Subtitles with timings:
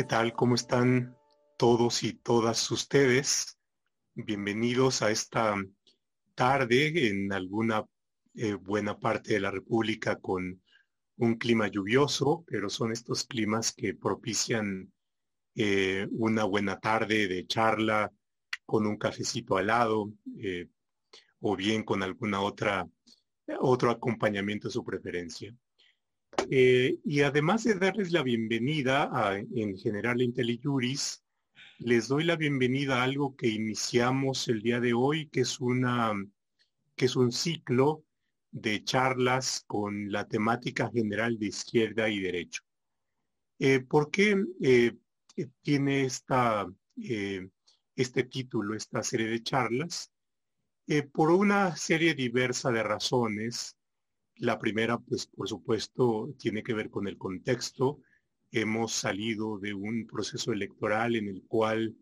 [0.00, 0.32] ¿Qué tal?
[0.32, 1.14] ¿Cómo están
[1.58, 3.58] todos y todas ustedes?
[4.14, 5.54] Bienvenidos a esta
[6.34, 7.84] tarde en alguna
[8.32, 10.62] eh, buena parte de la República con
[11.18, 14.90] un clima lluvioso, pero son estos climas que propician
[15.54, 18.10] eh, una buena tarde de charla
[18.64, 20.70] con un cafecito al lado eh,
[21.40, 22.88] o bien con alguna otra
[23.58, 25.54] otro acompañamiento de su preferencia.
[26.52, 31.22] Eh, y además de darles la bienvenida a, en general IntelliJuris,
[31.78, 36.12] les doy la bienvenida a algo que iniciamos el día de hoy, que es, una,
[36.96, 38.04] que es un ciclo
[38.50, 42.62] de charlas con la temática general de izquierda y derecho.
[43.58, 44.96] Eh, ¿Por qué eh,
[45.62, 46.66] tiene esta,
[47.94, 50.10] este título, esta serie de charlas?
[51.12, 53.76] por una serie diversa de razones,
[54.40, 58.00] la primera, pues por supuesto, tiene que ver con el contexto.
[58.50, 61.94] Hemos salido de un proceso electoral en el cual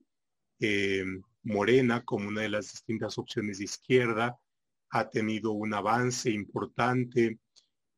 [0.60, 1.04] eh,
[1.42, 4.38] Morena, como una de las distintas opciones de izquierda,
[4.90, 7.38] ha tenido un avance importante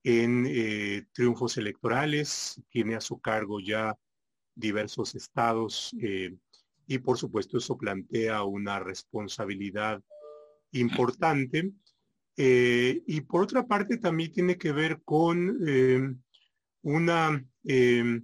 [0.02, 3.94] en eh, triunfos electorales, tiene a su cargo ya
[4.54, 6.34] diversos estados eh,
[6.86, 10.02] y por supuesto eso plantea una responsabilidad
[10.72, 11.72] importante
[12.42, 16.00] eh, y por otra parte también tiene que ver con eh,
[16.80, 18.22] una, eh,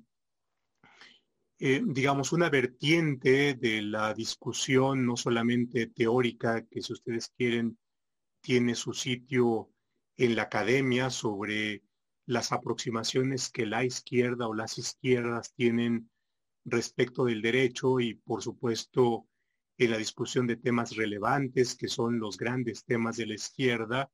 [1.59, 7.77] digamos, una vertiente de la discusión, no solamente teórica, que si ustedes quieren,
[8.41, 9.71] tiene su sitio
[10.17, 11.83] en la academia sobre
[12.25, 16.09] las aproximaciones que la izquierda o las izquierdas tienen
[16.65, 19.27] respecto del derecho y por supuesto
[19.79, 24.11] en la discusión de temas relevantes, que son los grandes temas de la izquierda,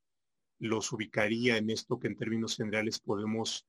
[0.59, 3.65] los ubicaría en esto que en términos generales podemos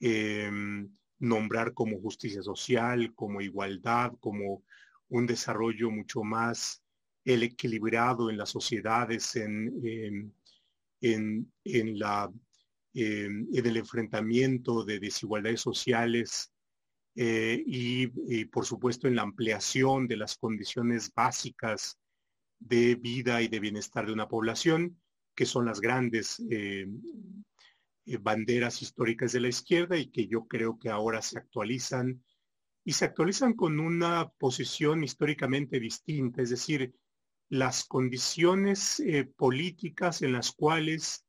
[0.00, 4.64] em, nombrar como justicia social, como igualdad, como
[5.08, 6.82] un desarrollo mucho más
[7.24, 10.32] equilibrado en las sociedades, en,
[11.00, 12.30] en, la,
[12.94, 16.52] em, en el enfrentamiento de desigualdades sociales
[17.18, 21.98] eh, y, por supuesto en la ampliación de las condiciones básicas
[22.58, 25.00] de vida y de bienestar de una población,
[25.34, 26.86] que son las grandes eh,
[28.04, 32.22] eh, banderas históricas de la izquierda y que yo creo que ahora se actualizan
[32.84, 36.94] y se actualizan con una posición históricamente distinta, es decir,
[37.48, 39.02] las condiciones
[39.36, 41.24] políticas en las cuales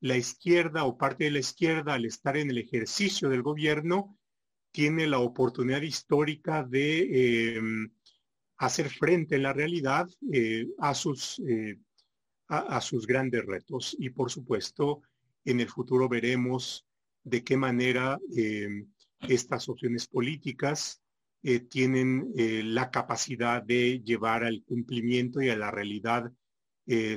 [0.00, 4.18] la izquierda o parte de la izquierda al estar en el ejercicio del gobierno
[4.70, 7.90] tiene la oportunidad histórica de em,
[8.58, 11.78] hacer frente en la realidad eh, a, sus, eh,
[12.48, 13.96] a, sus grandes retos.
[13.98, 15.02] Y por supuesto,
[15.44, 16.84] en el futuro veremos
[17.24, 18.86] de qué manera em,
[19.20, 21.00] estas opciones políticas
[21.42, 22.32] eh, tienen
[22.74, 26.32] la capacidad de llevar al cumplimiento y a la realidad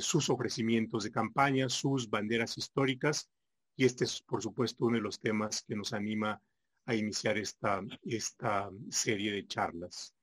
[0.02, 3.30] sus ofrecimientos de campaña, sus banderas históricas.
[3.78, 6.42] Y este es, por supuesto, uno de los temas que nos anima
[6.86, 10.14] a iniciar esta, esta serie de charlas.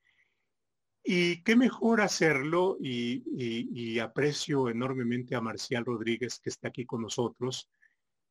[1.11, 7.71] Y qué mejor hacerlo, y, aprecio enormemente a Marcial Rodríguez que está aquí con nosotros,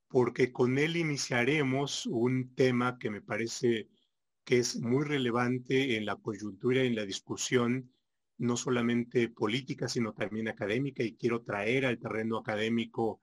[0.08, 3.90] porque con él iniciaremos un tema que me parece
[4.46, 7.92] que es muy relevante en la coyuntura y en la discusión,
[8.38, 13.22] no solamente política, sino también académica, y quiero traer al terreno académico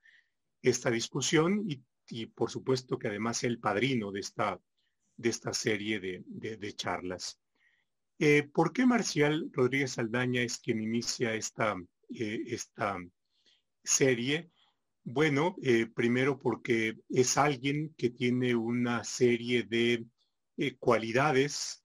[0.62, 4.60] esta discusión y, y por supuesto que además el padrino de esta
[5.16, 7.38] de esta serie de, charlas.
[8.18, 11.76] Eh, ¿Por qué Marcial Rodríguez Saldaña es quien inicia esta,
[12.10, 12.98] eh, esta
[13.82, 14.50] serie?
[15.02, 20.06] Bueno, eh, primero porque es alguien que tiene una serie de
[20.78, 21.82] cualidades,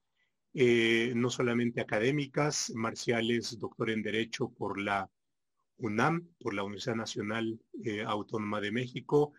[0.53, 5.09] no solamente académicas, Marcial es doctor en Derecho por la
[5.77, 7.59] UNAM, por la Universidad Nacional
[8.05, 9.33] Autónoma de México,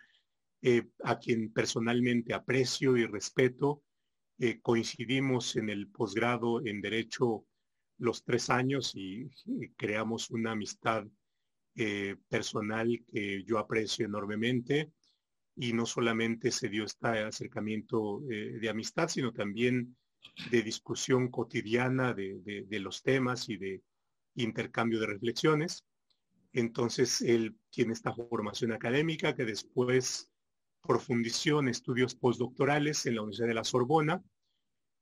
[0.63, 3.83] eh, a quien personalmente aprecio y respeto.
[4.39, 7.47] Eh, coincidimos en el posgrado en Derecho
[7.99, 9.31] los tres años y,
[9.77, 11.07] creamos una amistad
[11.77, 14.93] eh, personal que yo aprecio enormemente.
[15.57, 19.97] Y no solamente se dio este acercamiento de amistad, sino también
[20.51, 23.83] de discusión cotidiana de, de los temas y de
[24.37, 25.85] intercambio de reflexiones.
[26.53, 30.30] Entonces, él tiene esta formación académica que después
[30.83, 34.23] profundizó en estudios postdoctorales en la Universidad de la Sorbona,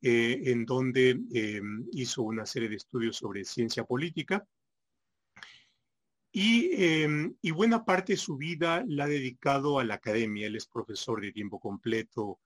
[0.00, 1.60] eh, en donde eh,
[1.92, 4.46] hizo una serie de estudios sobre ciencia política.
[6.32, 10.46] Eh, y, buena parte de su vida la ha dedicado a la academia.
[10.46, 12.38] Él es profesor de tiempo completo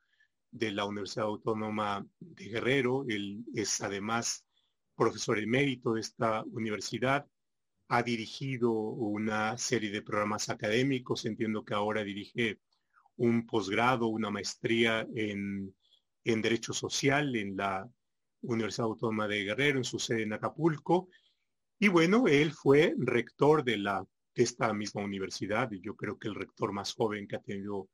[0.50, 3.04] de la Universidad Autónoma de Guerrero.
[3.08, 4.46] Él es además
[4.94, 7.26] profesor emérito de esta universidad.
[7.88, 11.26] Ha dirigido una serie de programas académicos.
[11.26, 12.60] Entiendo que ahora dirige
[13.16, 15.74] un posgrado, una maestría en,
[16.24, 17.88] en Derecho Social en la
[18.42, 21.08] Universidad Autónoma de Guerrero, en su sede en Acapulco.
[21.78, 24.04] Y bueno, él fue rector de, la,
[24.34, 27.88] de esta misma universidad, y yo creo que el rector más joven que ha tenido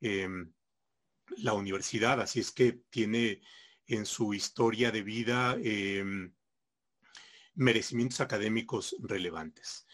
[0.00, 0.52] em,
[1.38, 3.40] la universidad, así es que tiene
[3.86, 6.32] en su historia de vida em,
[7.54, 9.85] merecimientos académicos relevantes.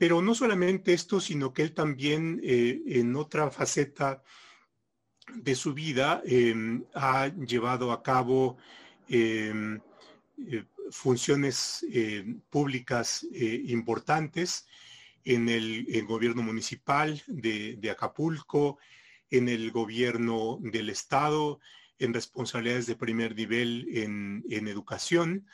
[0.00, 4.22] Pero no solamente esto, sino que él también eh, en otra faceta
[5.34, 8.56] de su vida em, ha llevado a cabo
[9.10, 9.78] em,
[10.38, 14.66] eh, funciones eh, públicas importantes
[15.22, 18.78] en el, gobierno municipal de, Acapulco,
[19.30, 21.60] en el gobierno del Estado,
[21.98, 25.46] en responsabilidades de primer nivel en, en educación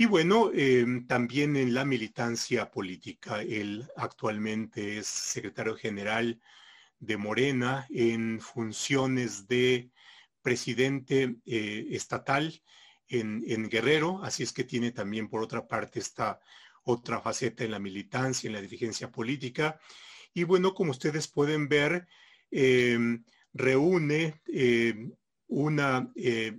[0.00, 3.42] y bueno, em, también en la militancia política.
[3.42, 6.40] Él actualmente es secretario general
[7.00, 9.90] de Morena en funciones de
[10.40, 12.62] presidente eh, estatal
[13.08, 16.40] en, Guerrero, así es que tiene también por otra parte esta
[16.82, 19.78] otra faceta en la militancia, en la dirigencia política.
[20.32, 22.06] Y bueno, como ustedes pueden ver,
[22.50, 25.12] em, reúne em,
[25.48, 26.58] una eh,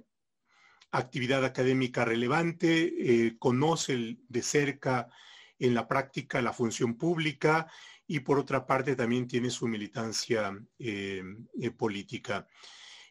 [0.91, 5.09] actividad académica relevante, eh, conoce de cerca
[5.57, 7.67] en la práctica la función pública
[8.07, 11.23] y por otra parte también tiene su militancia eh,
[11.61, 12.47] eh, política.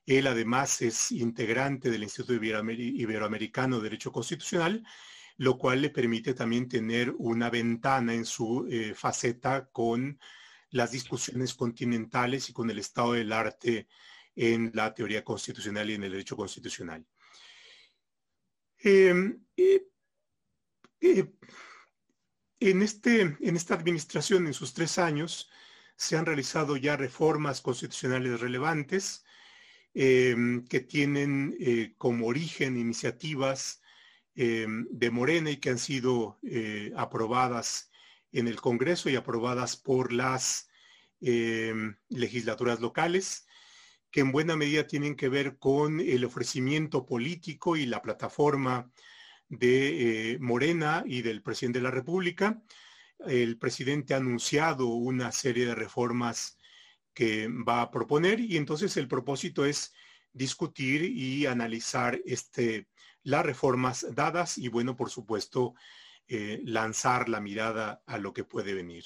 [0.05, 4.85] Él además es integrante del Instituto Iberoamericano de Derecho Constitucional,
[5.37, 10.19] lo cual le permite también tener una ventana en su faceta con
[10.71, 13.89] las discusiones continentales y con el estado del arte
[14.35, 17.05] en la teoría constitucional y en el derecho constitucional.
[18.83, 19.45] Em,
[22.61, 25.51] en, este, en esta administración, en sus tres años,
[25.97, 29.25] se han realizado ya reformas constitucionales relevantes
[29.93, 33.83] em, que tienen eh, como origen iniciativas
[34.35, 37.91] em, de Morena y que han sido eh, aprobadas
[38.33, 40.69] en el Congreso y aprobadas por las
[42.09, 43.47] legislaturas locales
[44.11, 48.91] que en buena medida tienen que ver con el ofrecimiento político y la plataforma
[49.49, 52.63] de eh, Morena y del presidente de la República.
[53.27, 56.59] El presidente ha anunciado una serie de reformas
[57.13, 59.93] que va a proponer y entonces el propósito es
[60.33, 62.89] discutir y analizar este,
[63.23, 65.75] las reformas dadas y bueno, por supuesto,
[66.29, 69.05] eh, lanzar la mirada a lo que puede venir.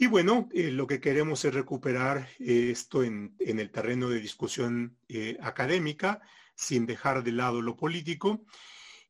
[0.00, 4.96] Y bueno, eh, lo que queremos es recuperar eh, esto en, el terreno de discusión
[5.08, 6.22] eh, académica,
[6.54, 8.44] sin dejar de lado lo político.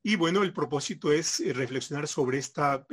[0.03, 2.87] Y bueno, el propósito es reflexionar sobre esta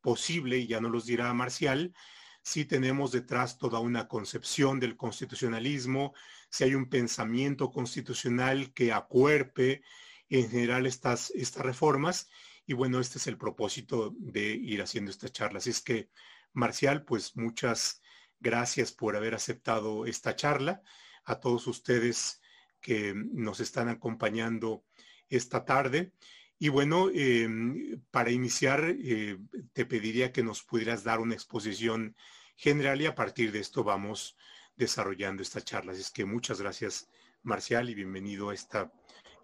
[0.00, 1.94] posible, y ya no los dirá Marcial,
[2.42, 6.14] si tenemos detrás toda una concepción del constitucionalismo,
[6.50, 9.82] si hay un pensamiento constitucional que acuerpe
[10.28, 12.28] en general estas, estas reformas.
[12.66, 15.58] Y bueno, este es el propósito de ir haciendo esta charla.
[15.58, 16.10] Así es que
[16.56, 18.00] Marcial, pues muchas
[18.40, 20.82] gracias por haber aceptado esta charla.
[21.24, 22.40] A todos ustedes
[22.80, 24.84] que nos están acompañando
[25.28, 26.12] esta tarde.
[26.58, 29.38] Y bueno, em, para iniciar, eh,
[29.74, 32.16] te pediría que nos pudieras dar una exposición
[32.56, 34.36] general y a partir de esto vamos
[34.76, 35.92] desarrollando esta charla.
[35.92, 37.10] Así es que muchas gracias,
[37.42, 38.90] Marcial, y bienvenido a esta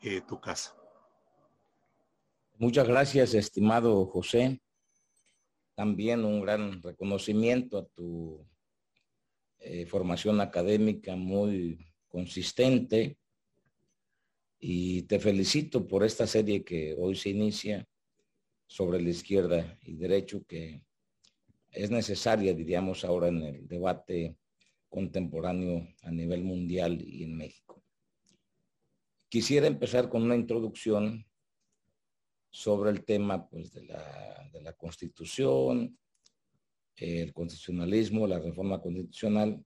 [0.00, 0.74] eh, tu casa.
[2.56, 4.62] Muchas gracias, estimado José
[5.74, 8.46] también un gran reconocimiento a tu
[9.58, 13.16] eh, formación académica muy consistente
[14.58, 17.88] y te felicito por esta serie que hoy se inicia
[18.66, 20.82] sobre la izquierda y derecho que
[21.70, 24.36] es necesaria, diríamos ahora, en el debate
[24.88, 27.82] contemporáneo a nivel mundial y en México.
[29.28, 31.26] Quisiera empezar con una introducción
[32.52, 35.98] sobre el tema pues, de, la, de la constitución,
[36.96, 39.64] el constitucionalismo, la reforma constitucional,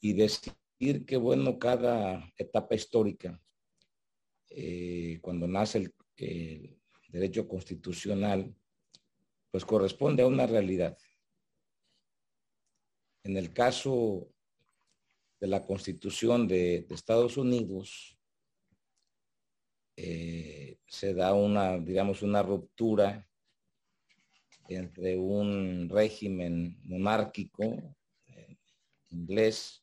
[0.00, 3.40] y decir que, bueno, cada etapa histórica,
[4.50, 5.94] eh, cuando nace el,
[7.08, 8.54] derecho constitucional,
[9.50, 10.96] pues corresponde a una realidad.
[13.22, 14.28] En el caso
[15.40, 18.18] de la constitución de, de Estados Unidos,
[19.96, 23.26] eh, se da una, digamos, una ruptura
[24.68, 27.64] entre un régimen monárquico
[28.26, 28.58] eh,
[29.08, 29.82] inglés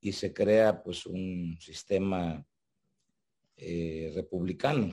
[0.00, 2.44] y se crea pues un sistema
[3.56, 4.92] eh, republicano.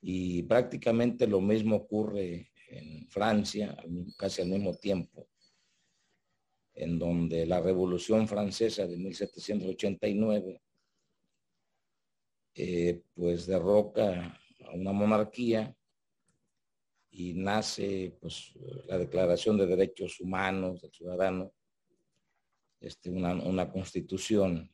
[0.00, 3.76] Y prácticamente lo mismo ocurre en Francia,
[4.16, 5.28] casi al mismo tiempo,
[6.72, 10.63] en donde la Revolución Francesa de 1789
[12.54, 15.74] eh, pues derroca a una monarquía
[17.10, 18.52] y nace pues
[18.86, 21.52] la Declaración de Derechos Humanos del Ciudadano,
[22.80, 24.70] este, una, constitución.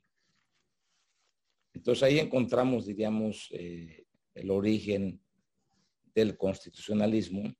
[1.72, 5.20] Entonces ahí encontramos, diríamos, eh, el origen
[6.14, 7.54] del constitucionalismo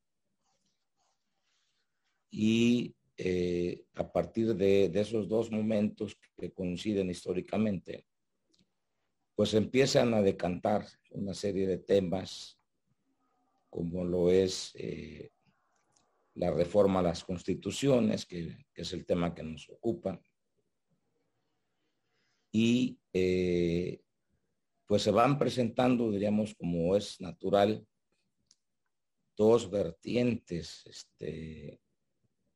[2.31, 8.07] y eh, a partir de, esos dos momentos que coinciden históricamente,
[9.40, 12.61] pues empiezan a decantar una serie de temas
[13.70, 15.30] como lo es eh,
[16.35, 20.20] la reforma a las constituciones, que, es el tema que nos ocupa.
[22.52, 24.02] Y eh,
[24.85, 27.82] pues se van presentando, diríamos, como es natural,
[29.38, 31.80] dos vertientes este,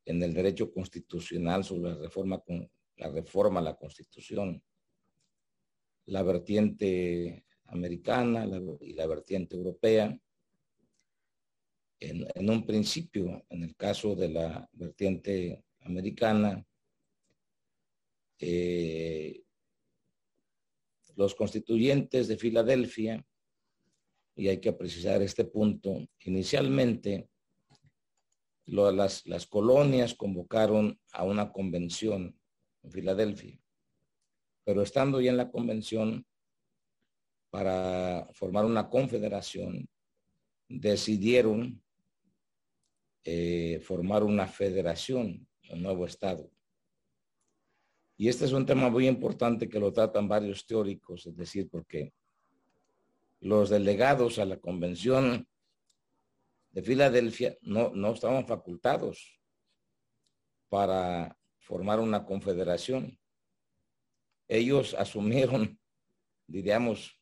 [0.05, 2.45] en el derecho constitucional sobre la reforma,
[2.97, 4.63] la reforma a la constitución.
[6.07, 8.47] La vertiente americana
[8.81, 10.19] y la vertiente europea.
[12.01, 16.65] En, un principio, en el caso de la vertiente americana,
[18.39, 19.43] eh,
[21.17, 23.25] los constituyentes de Filadelfia,
[24.37, 27.31] y hay que precisar este punto, inicialmente
[28.67, 32.39] las, las colonias convocaron a una convención
[32.83, 33.59] en Filadelfia,
[34.65, 36.27] pero estando ya en la convención
[37.51, 39.89] para formar una confederación,
[40.69, 41.83] decidieron
[43.23, 46.51] eh, formar una federación, un nuevo Estado.
[48.17, 52.13] Y este es un tema muy importante que lo tratan varios teóricos, es decir, porque
[53.41, 55.47] los delegados a la convención
[56.71, 59.41] de Filadelfia no, no estaban facultados
[60.69, 63.19] para formar una confederación.
[64.49, 65.79] Ellos asumieron,
[66.47, 67.19] diríamos,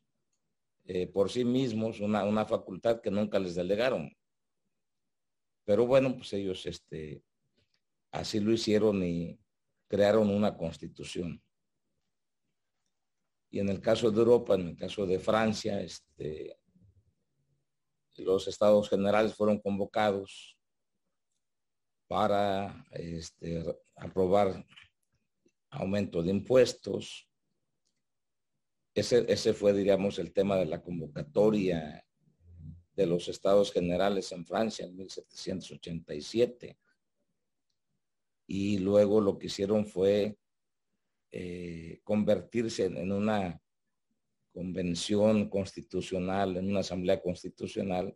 [0.85, 4.11] eh, por sí mismos una, una facultad que nunca les delegaron.
[5.65, 7.23] Pero bueno, pues ellos este,
[8.11, 9.39] así lo hicieron y
[9.89, 11.43] crearon una constitución.
[13.51, 16.59] Y en el caso de Europa, en el caso de Francia, este,
[18.17, 20.59] los estados generales fueron convocados
[22.09, 23.63] para este,
[23.97, 24.67] aprobar
[25.73, 27.29] aumento de impuestos.
[28.95, 32.07] Ese, ese fue, digamos, el tema de la convocatoria
[32.95, 36.79] de los estados generales en Francia en 1787.
[38.47, 40.37] Y luego lo que hicieron fue
[41.31, 43.59] eh, convertirse en, una
[44.53, 48.15] convención constitucional, en una asamblea constitucional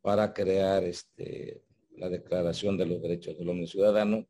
[0.00, 1.64] para crear este,
[1.96, 4.28] la Declaración de los Derechos del Hombre Ciudadano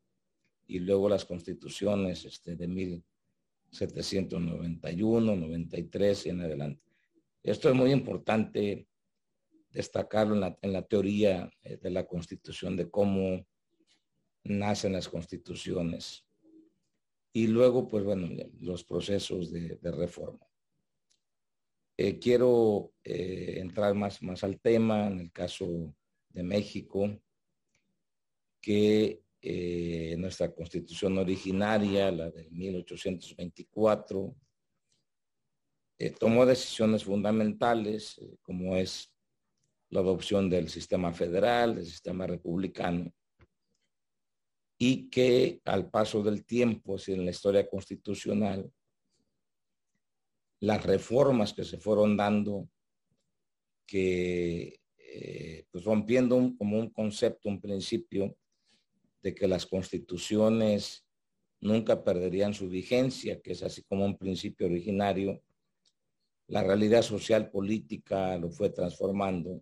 [0.67, 6.83] y luego las constituciones este, de 1791, 93 y en adelante.
[7.41, 8.87] Esto es muy importante
[9.71, 13.47] destacarlo en la, teoría eh, de la constitución, de cómo
[14.43, 16.25] nacen las constituciones.
[17.31, 18.27] Y luego, pues bueno,
[18.59, 20.45] los procesos de, reforma.
[21.95, 25.95] Eh, quiero eh, entrar más, más al tema en el caso
[26.29, 27.17] de México,
[28.61, 29.21] que
[30.17, 34.35] nuestra constitución originaria, la de 1824,
[36.19, 39.13] tomó decisiones fundamentales, como es
[39.89, 43.11] la adopción del sistema federal, del sistema republicano,
[44.77, 48.71] y que al paso del tiempo, si en la historia constitucional,
[50.59, 52.69] las reformas que se fueron dando,
[53.85, 58.35] que eh, pues rompiendo como un concepto, un principio
[59.27, 61.05] de que las constituciones
[61.59, 65.41] nunca perderían su vigencia, que es así como un principio originario,
[66.47, 69.61] la realidad social política lo fue transformando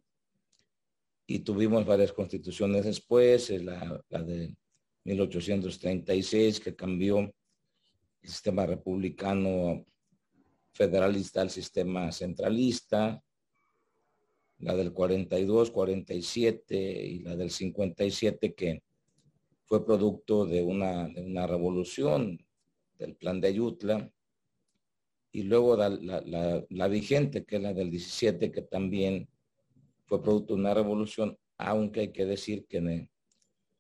[1.25, 4.53] y tuvimos varias constituciones después, la, la de
[5.03, 9.84] 1836 que cambió el sistema republicano
[10.74, 13.19] federalista al sistema centralista,
[14.60, 18.84] la del 42, 47 y la del 57 que
[19.65, 21.07] fue producto de una,
[21.48, 22.39] revolución
[22.98, 24.12] del plan de Ayutla,
[25.31, 29.27] y luego la, vigente, que es la del 17, que también
[30.05, 33.10] fue producto de una revolución, aunque hay que decir que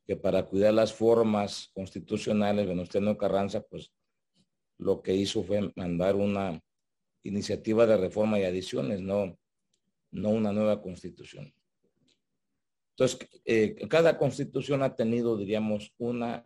[0.05, 3.91] que para cuidar las formas constitucionales, Venustiano Carranza, pues
[4.77, 6.61] lo que hizo fue mandar una
[7.23, 9.37] iniciativa de reforma y adiciones, no,
[10.11, 11.53] no una nueva constitución.
[12.97, 16.41] Entonces, eh, cada constitución ha tenido, diríamos, una,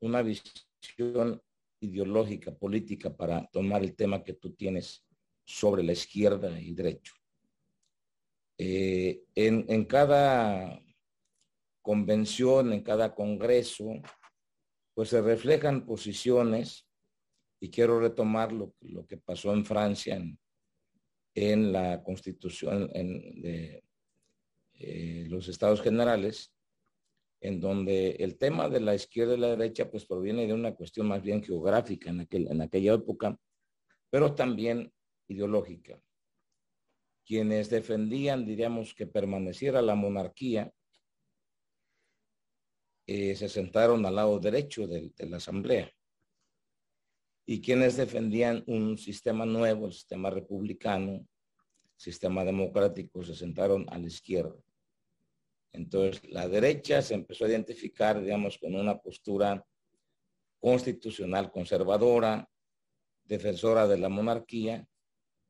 [0.00, 1.42] una visión
[1.80, 5.04] ideológica, política, para tomar el tema que tú tienes
[5.44, 7.14] sobre la izquierda y derecho.
[8.58, 10.82] Eh, en, en cada
[11.82, 14.00] convención, en cada congreso,
[14.94, 16.86] pues se reflejan posiciones
[17.60, 18.74] y quiero retomar lo,
[19.06, 20.22] que pasó en Francia
[21.34, 23.82] en, la constitución de
[24.82, 26.52] eh, los estados generales,
[27.40, 31.08] en donde el tema de la izquierda y la derecha pues proviene de una cuestión
[31.08, 33.38] más bien geográfica en, aquel, en aquella época,
[34.10, 34.92] pero también
[35.28, 36.00] ideológica.
[37.24, 40.72] Quienes defendían, diríamos, que permaneciera la monarquía,
[43.06, 45.92] eh, se sentaron al lado derecho de, la Asamblea.
[47.44, 51.26] Y quienes defendían un sistema nuevo, el sistema republicano,
[51.96, 54.56] sistema democrático, se sentaron a la izquierda.
[55.72, 59.64] Entonces, la derecha se empezó a identificar, digamos, con una postura
[60.60, 62.48] constitucional conservadora,
[63.24, 64.86] defensora de la monarquía,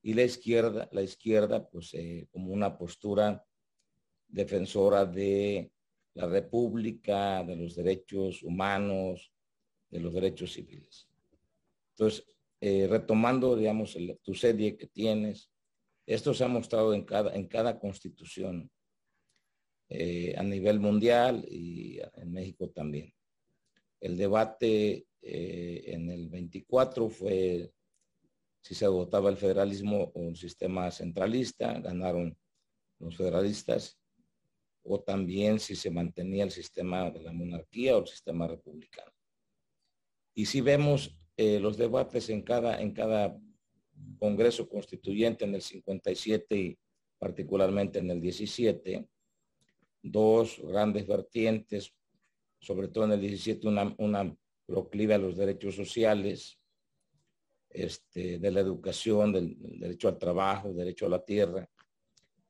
[0.03, 3.45] y la izquierda, la izquierda, pues, eh, como una postura
[4.29, 5.73] defensora de
[6.15, 9.33] la república, de los derechos humanos,
[9.91, 11.09] de los derechos civiles.
[11.91, 12.25] Entonces,
[12.61, 15.51] eh, retomando, digamos, tu serie que tienes,
[16.07, 18.71] esto se ha mostrado en cada, en cada constitución
[19.95, 23.13] eh, a nivel mundial y en México también.
[24.01, 27.73] El debate eh, en el 24 fue
[28.63, 32.37] si se votaba el federalismo o un sistema centralista, ganaron
[32.99, 33.99] los federalistas
[34.85, 39.13] o también si se mantenía el sistema de la monarquía o el sistema republicano.
[40.35, 43.39] Y si vemos eh, los debates en cada, en cada
[44.19, 46.79] Congreso Constituyente en el 57 y
[47.19, 49.07] particularmente en el 17,
[50.03, 51.95] dos grandes vertientes,
[52.59, 54.37] sobre todo en el 17 una, una
[54.67, 56.59] proclive a los derechos sociales,
[57.71, 61.69] este, de la educación, del derecho al trabajo, derecho a la tierra,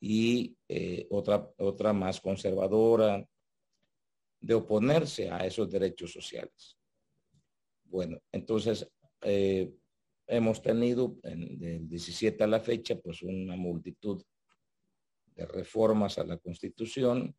[0.01, 3.25] y eh, otra, otra más conservadora
[4.41, 6.77] de oponerse a esos derechos sociales.
[7.85, 9.73] Bueno, entonces eh,
[10.27, 14.21] hemos tenido en, del 17 a la fecha pues una multitud
[15.37, 17.35] de reformas a la Constitución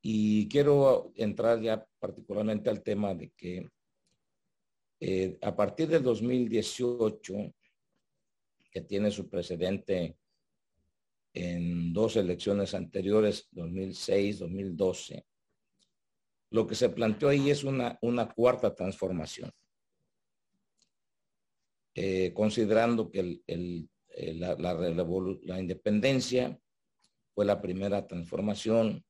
[0.00, 3.68] y quiero entrar ya particularmente al tema de que
[5.00, 7.54] eh, a partir del 2018,
[8.70, 10.16] que tiene su precedente
[11.32, 15.24] en dos elecciones anteriores, 2006, 2012,
[16.50, 19.52] lo que se planteó ahí es una, una cuarta transformación.
[21.94, 23.90] Eh, considerando que el,
[24.38, 26.58] la, la, independencia
[27.34, 29.04] fue la primera transformación,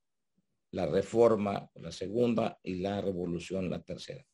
[0.70, 4.24] la reforma la segunda y la revolución la tercera.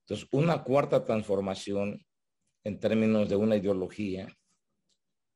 [0.00, 2.04] Entonces, una cuarta transformación
[2.64, 4.28] en términos de una ideología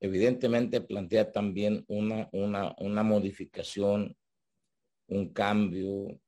[0.00, 4.14] evidentemente plantea también una, una, una modificación,
[5.06, 6.20] un cambio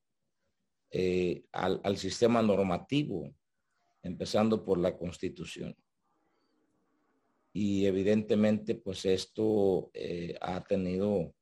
[0.90, 3.34] eh, al, al, sistema normativo,
[4.02, 5.76] empezando por la constitución.
[7.52, 11.34] Y evidentemente, pues esto eh, ha tenido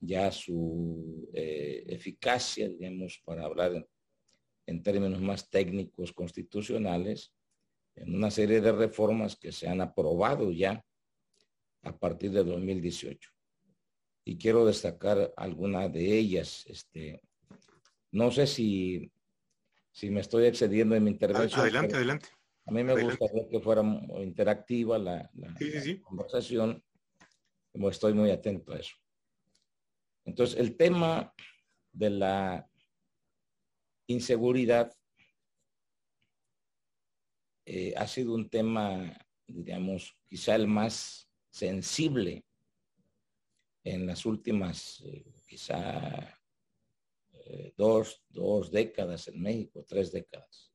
[0.00, 3.86] ya su eh, eficacia, digamos, para hablar en,
[4.66, 7.32] en términos más técnicos constitucionales,
[7.94, 10.84] en una serie de reformas que se han aprobado ya
[11.82, 13.30] a partir de 2018.
[14.24, 16.64] Y quiero destacar alguna de ellas.
[16.66, 17.22] Este,
[18.10, 19.12] no sé si,
[19.92, 21.60] si me estoy excediendo en mi intervención.
[21.60, 22.28] Adelante, adelante.
[22.66, 23.82] A mí me gustaría que fuera
[24.20, 25.30] interactiva la,
[26.02, 26.82] conversación,
[27.72, 28.96] como estoy muy atento a eso.
[30.26, 31.32] Entonces, el tema
[31.92, 32.68] de la
[34.08, 34.92] inseguridad
[37.64, 42.44] eh, ha sido un tema, digamos, quizá el más sensible
[43.84, 46.36] en las últimas eh, quizá
[47.32, 50.72] eh, dos, dos décadas en México, tres décadas.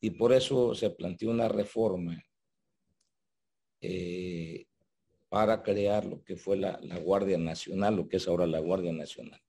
[0.00, 2.24] Y por eso se planteó una reforma
[5.34, 9.40] para crear lo que fue la, Guardia Nacional, lo que es ahora la Guardia Nacional.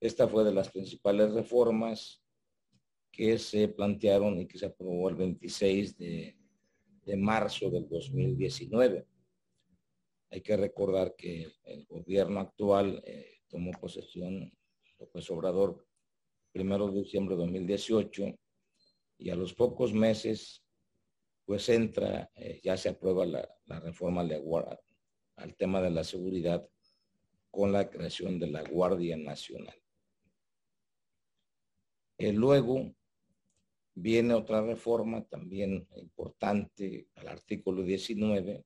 [0.00, 2.20] Esta fue de las principales reformas
[3.12, 6.36] que se plantearon y que se aprobó el 26 de
[7.04, 9.06] de marzo del 2019.
[10.30, 14.52] Hay que recordar que el gobierno actual eh, tomó posesión
[14.98, 15.86] López Obrador
[16.52, 18.38] primero de diciembre de 2018
[19.18, 20.61] y a los pocos meses
[21.44, 23.48] pues entra, eh, ya se aprueba la,
[23.80, 24.40] reforma de
[25.36, 26.68] al tema de la seguridad
[27.50, 29.74] con la creación de la Guardia Nacional.
[32.18, 32.94] Eh, luego
[33.94, 38.64] viene otra reforma también importante al artículo 19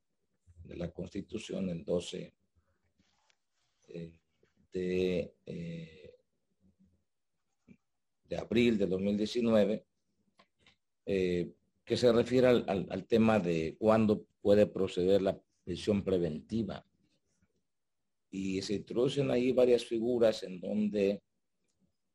[0.64, 2.34] de la Constitución, el 12
[3.88, 4.12] eh,
[4.72, 5.34] de,
[8.24, 9.86] de abril de 2019,
[11.86, 16.84] que se refiere al, tema de cuándo puede proceder la prisión preventiva.
[18.28, 21.22] Y se introducen ahí varias figuras en donde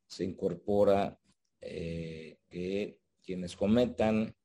[0.05, 1.17] se incorpora
[1.61, 4.35] eh, que quienes cometan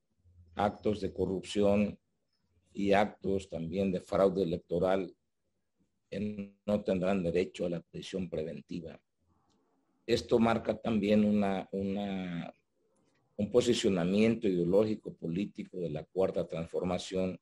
[0.55, 1.99] actos de corrupción
[2.73, 5.12] y actos también de fraude electoral
[6.67, 8.99] no tendrán derecho a la prisión preventiva.
[10.07, 11.69] Esto marca también una
[13.37, 17.38] un posicionamiento ideológico político de la cuarta transformación,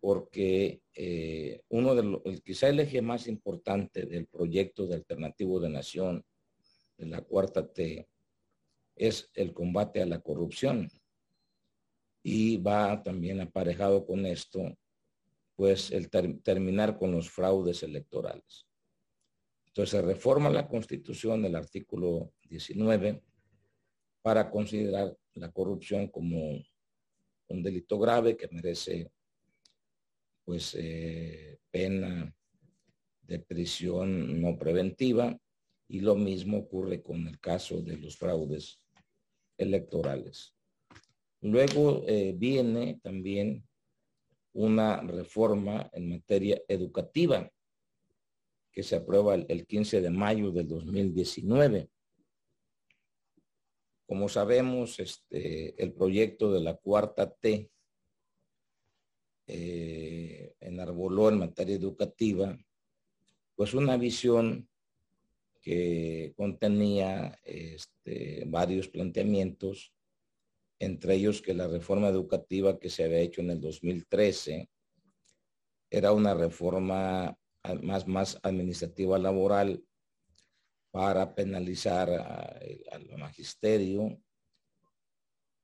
[0.00, 5.68] porque eh, uno de los, quizá el eje más importante del proyecto de alternativo de
[5.70, 6.24] nación
[6.96, 8.08] de la cuarta T
[8.96, 10.90] es el combate a la corrupción.
[12.22, 14.76] Y va también aparejado con esto,
[15.56, 18.66] pues el terminar con los fraudes electorales.
[19.66, 23.22] Entonces se reforma la constitución del artículo 19
[24.24, 26.58] para considerar la corrupción como
[27.48, 29.12] un delito grave que merece
[30.46, 32.34] pues eh, pena
[33.20, 35.38] de prisión no preventiva
[35.88, 38.80] y lo mismo ocurre con el caso de los fraudes
[39.58, 40.54] electorales.
[41.42, 43.68] Luego eh, viene también
[44.54, 47.50] una reforma en materia educativa
[48.72, 51.90] que se aprueba el, el 15 de mayo del 2019
[54.06, 57.70] como sabemos, este, el proyecto de la cuarta T
[59.46, 62.58] eh, enarboló en materia educativa,
[63.54, 64.68] pues una visión
[65.60, 69.92] que contenía este, varios planteamientos,
[70.78, 74.68] entre ellos que la reforma educativa que se había hecho en el 2013
[75.88, 77.38] era una reforma
[77.82, 79.82] más, más administrativa laboral
[80.94, 84.16] para penalizar al magisterio,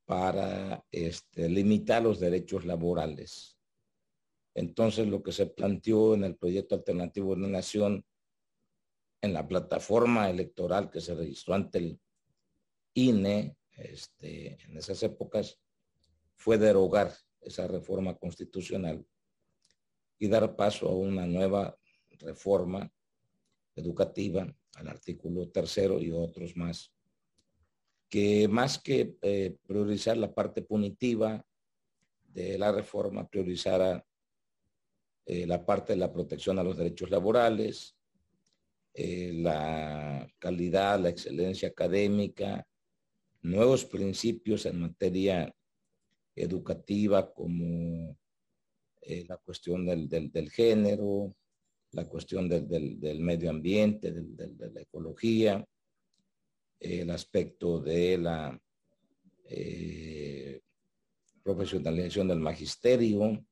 [0.04, 3.56] para este, limitar los derechos laborales.
[4.56, 8.04] Entonces, lo que se planteó en el proyecto alternativo de Nación,
[9.20, 12.00] en la plataforma electoral que se registró ante el
[12.94, 15.60] INE este, en esas épocas,
[16.34, 19.06] fue derogar esa reforma constitucional
[20.18, 21.78] y dar paso a una nueva
[22.18, 22.92] reforma
[23.74, 26.92] educativa al artículo tercero y otros más,
[28.08, 31.44] que más que eh, priorizar la parte punitiva
[32.24, 34.04] de la reforma, priorizara
[35.26, 37.96] eh, la parte de la protección a los derechos laborales,
[38.94, 42.66] eh, la calidad, la excelencia académica,
[43.42, 45.54] nuevos principios en materia
[46.34, 48.16] educativa como
[49.26, 51.34] la cuestión del, del género,
[51.92, 55.64] la cuestión del, medio ambiente, de la ecología,
[56.78, 58.60] el aspecto de la
[59.44, 60.60] eh,
[61.42, 63.44] profesionalización del magisterio.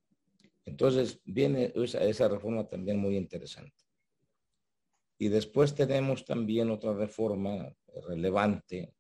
[0.65, 3.85] Entonces viene esa, esa, reforma también muy interesante.
[5.19, 7.75] Y después tenemos también otra reforma
[8.07, 8.95] relevante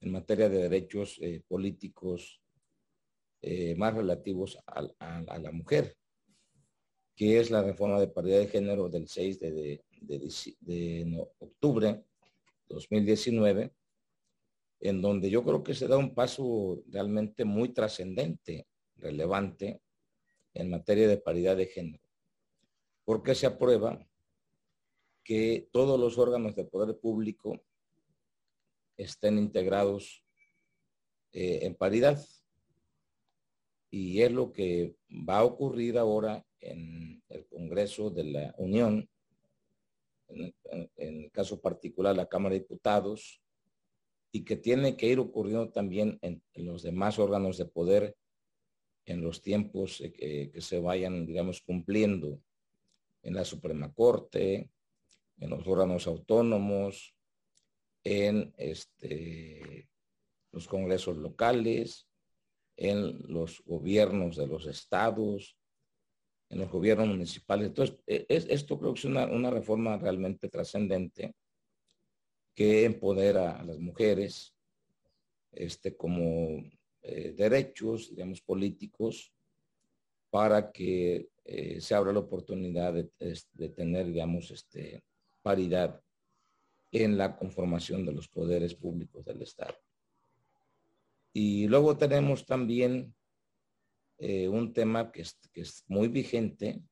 [0.00, 2.40] en materia de derechos eh, políticos
[3.42, 5.94] eh, más relativos a la mujer
[7.14, 12.04] que es la reforma de paridad de género del 6 de, de, octubre
[12.68, 13.72] 2019,
[14.80, 19.80] en donde yo creo que se da un paso realmente muy trascendente, relevante
[20.54, 22.04] en materia de paridad de género,
[23.04, 24.06] porque se aprueba
[25.22, 27.64] que todos los órganos de poder público
[28.96, 30.24] estén integrados
[31.32, 32.22] eh, en paridad.
[33.90, 39.08] Y es lo que va a ocurrir ahora en el Congreso de la Unión,
[40.28, 40.54] en,
[40.96, 43.40] el caso particular la Cámara de Diputados,
[44.32, 48.16] y que tiene que ir ocurriendo también en, los demás órganos de poder
[49.06, 52.40] en los tiempos que, que se vayan, digamos, cumpliendo
[53.22, 54.70] en la Suprema Corte,
[55.38, 57.14] en los órganos autónomos,
[58.04, 59.88] en este,
[60.52, 62.06] los congresos locales,
[62.76, 65.56] en los gobiernos de los estados,
[66.48, 67.68] en los gobiernos municipales.
[67.68, 71.34] Entonces, e, es, esto creo que es una, reforma realmente trascendente
[72.54, 74.54] que empodera a las mujeres
[75.52, 76.62] este, como
[77.02, 79.32] eh, derechos, digamos, políticos
[80.30, 83.10] para que eh, se abra la oportunidad de,
[83.52, 85.02] de, tener, digamos, este,
[85.42, 86.00] paridad
[86.90, 89.76] en la conformación de los poderes públicos del Estado.
[91.32, 93.14] Y luego tenemos también
[94.18, 96.82] eh, un tema que es, que es muy vigente,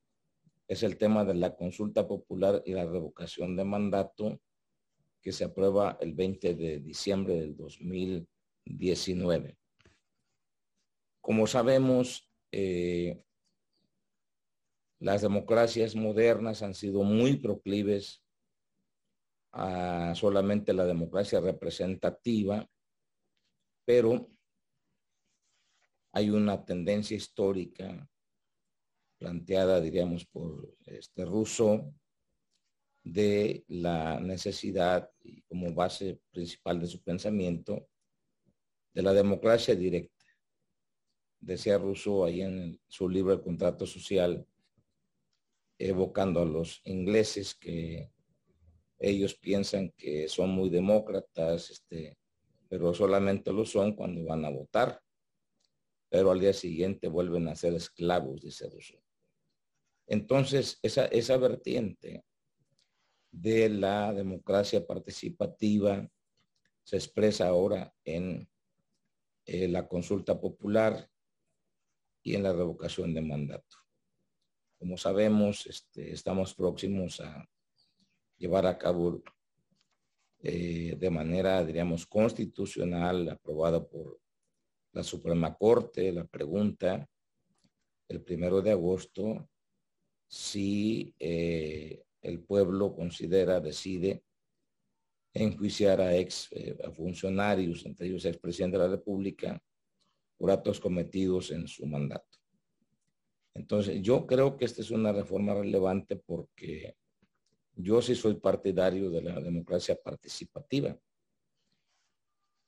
[0.69, 4.41] es el tema de la consulta popular y la revocación de mandato
[5.21, 9.57] que se aprueba el 20 de diciembre del 2019.
[11.21, 13.23] Como sabemos, eh,
[14.99, 18.23] las democracias modernas han sido muy proclives
[19.53, 22.69] a solamente la democracia representativa,
[23.85, 24.31] pero
[26.12, 28.09] hay una tendencia histórica
[29.18, 31.94] planteada, diríamos, por este ruso
[33.03, 37.88] de la necesidad y como base principal de su pensamiento
[38.92, 40.12] de la democracia directa.
[41.40, 44.46] Decía Rousseau ahí en su libro El contrato social,
[45.79, 48.11] evocando a los ingleses que
[48.98, 52.16] ellos piensan que son muy demócratas, este,
[52.68, 55.03] pero solamente lo son cuando van a votar.
[56.12, 59.01] Pero al día siguiente vuelven a ser esclavos, dice Rousseau.
[60.07, 62.22] Entonces, esa, esa vertiente
[63.31, 66.07] de la democracia participativa
[66.83, 68.46] se expresa ahora en
[69.46, 71.09] eh, la consulta popular
[72.22, 73.79] y en la revocación de mandato.
[74.79, 77.48] Como sabemos, este, estamos próximos a
[78.37, 79.22] llevar a cabo
[80.42, 84.20] eh, de manera, diríamos, constitucional, aprobada por
[84.92, 87.09] la Suprema Corte, la pregunta
[88.09, 89.48] el primero de agosto
[90.28, 94.22] si eh, el pueblo considera, decide
[95.35, 99.62] enjuiciar a ex eh, funcionarios, entre ellos ex presidente de la República,
[100.37, 102.38] por actos cometidos en su mandato.
[103.55, 106.96] Entonces, yo creo que esta es una reforma relevante porque
[107.74, 110.98] yo sí soy partidario de la democracia participativa,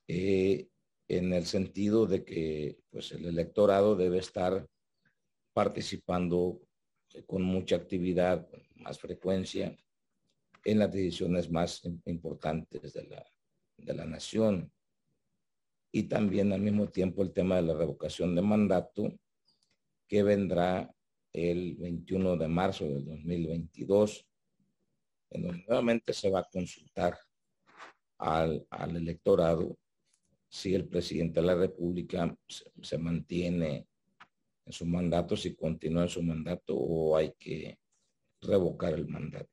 [0.07, 0.67] eh,
[1.07, 4.67] en el sentido de que pues, el electorado debe estar
[5.53, 6.61] participando
[7.27, 9.77] con mucha actividad, más frecuencia
[10.63, 13.25] en las decisiones más importantes de la,
[13.77, 14.71] de la nación.
[15.91, 19.13] Y también al mismo tiempo el tema de la revocación de mandato
[20.07, 20.93] que vendrá
[21.31, 24.27] el 21 de marzo del 2022,
[25.31, 27.17] en donde nuevamente se va a consultar
[28.17, 29.77] al, al electorado
[30.47, 32.35] si el presidente de la República
[32.81, 33.87] se, mantiene
[34.65, 37.77] en su mandato, si continúa en su mandato o hay que
[38.41, 39.49] revocar el mandato.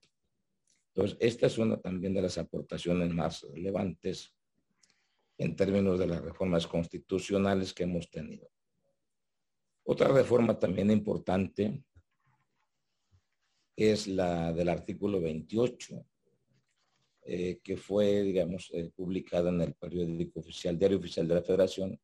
[0.95, 4.35] Entonces, esta es una también de las aportaciones más relevantes
[5.39, 8.49] en términos de las reformas constitucionales que hemos tenido.
[9.85, 11.83] Otra reforma también importante
[13.75, 16.07] es la del artículo 28,
[17.25, 22.01] eh, que fue, digamos, eh, publicada en el periódico oficial, Diario Oficial de la Federación,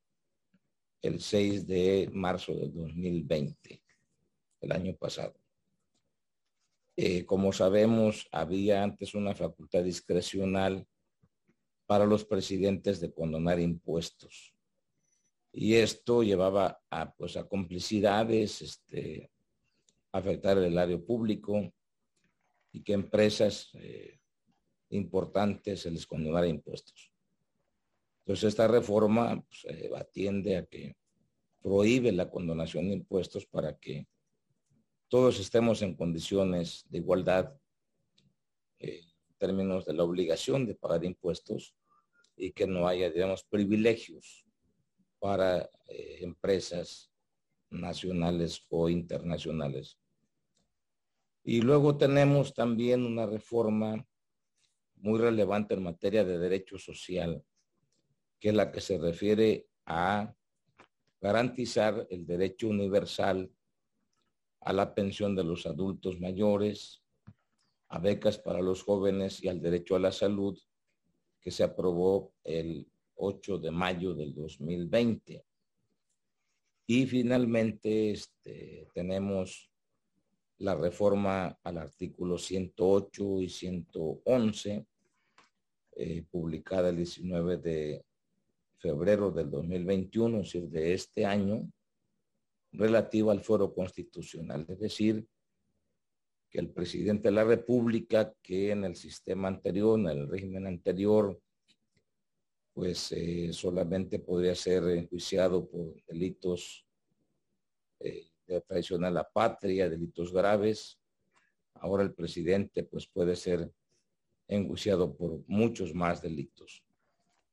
[1.02, 3.83] el 6 de marzo del 2020,
[4.61, 5.35] el año pasado.
[6.96, 10.87] Eh, como sabemos, había antes una facultad discrecional
[11.87, 14.54] para los presidentes de condonar impuestos.
[15.52, 19.33] Y esto llevaba a, pues, a complicidades, este,
[20.12, 21.72] afectar el erario público
[22.70, 23.72] y que empresas
[24.90, 27.12] importantes se les condonara impuestos.
[28.20, 30.96] Entonces esta reforma pues, eh, atiende a que
[31.62, 34.07] prohíbe la condonación de impuestos para que
[35.09, 37.55] todos estemos en condiciones de igualdad
[38.79, 41.74] eh, en términos de la obligación de pagar impuestos
[42.37, 44.46] y que no haya, digamos, privilegios
[45.18, 47.11] para eh, empresas
[47.70, 49.98] nacionales o internacionales.
[51.42, 54.07] Y luego tenemos también una reforma
[55.01, 57.43] muy relevante en materia de derecho social,
[58.39, 60.35] que es la que se refiere a
[61.21, 63.51] garantizar el derecho universal
[64.61, 67.03] a la pensión de los adultos mayores,
[67.89, 70.59] a becas para los jóvenes y al derecho a la salud,
[71.41, 75.45] que se aprobó el 8 de mayo del 2020.
[76.87, 79.71] Y finalmente este, tenemos
[80.59, 84.87] la reforma al artículo 108 y 111,
[86.01, 88.05] eh, publicada el 19 de
[88.77, 91.69] febrero del 2021, es decir, de este año,
[92.71, 95.27] relativo al foro constitucional, es decir,
[96.49, 101.37] que el presidente de la República, que en el sistema anterior, en el régimen anterior,
[102.73, 106.87] pues eh, solamente podría ser enjuiciado por delitos
[107.99, 110.97] eh, de traición a la patria, delitos graves.
[111.75, 113.73] Ahora el presidente pues puede ser
[114.49, 116.83] enjuiciado por muchos más delitos.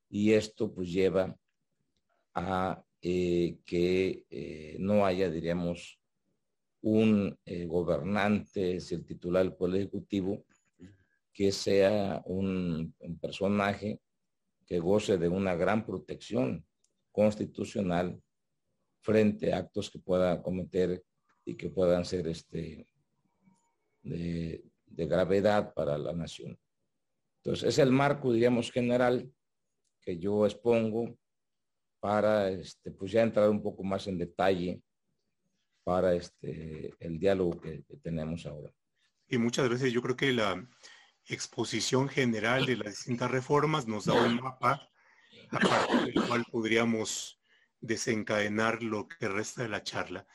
[0.10, 1.38] Y esto pues lleva
[2.34, 6.00] a eh, que no haya, diríamos,
[6.86, 10.46] un eh, gobernante, es el titular del Poder Ejecutivo,
[11.34, 14.00] que sea un, personaje
[14.68, 16.64] que goce de una gran protección
[17.12, 18.22] constitucional
[19.02, 21.04] frente a actos que pueda cometer
[21.44, 22.88] y que puedan ser este,
[24.04, 26.56] de, gravedad para la nación.
[27.46, 29.32] Entonces, es el marco, digamos, general
[30.02, 31.16] que yo expongo
[32.00, 34.82] para, este, pues ya entrar un poco más en detalle
[35.84, 38.72] para este, el diálogo que, tenemos ahora.
[39.28, 40.68] Y muchas veces yo creo que la
[41.28, 44.90] exposición general de las distintas reformas nos da un mapa
[45.52, 47.40] a partir del cual podríamos
[47.80, 50.26] desencadenar lo que resta de la charla.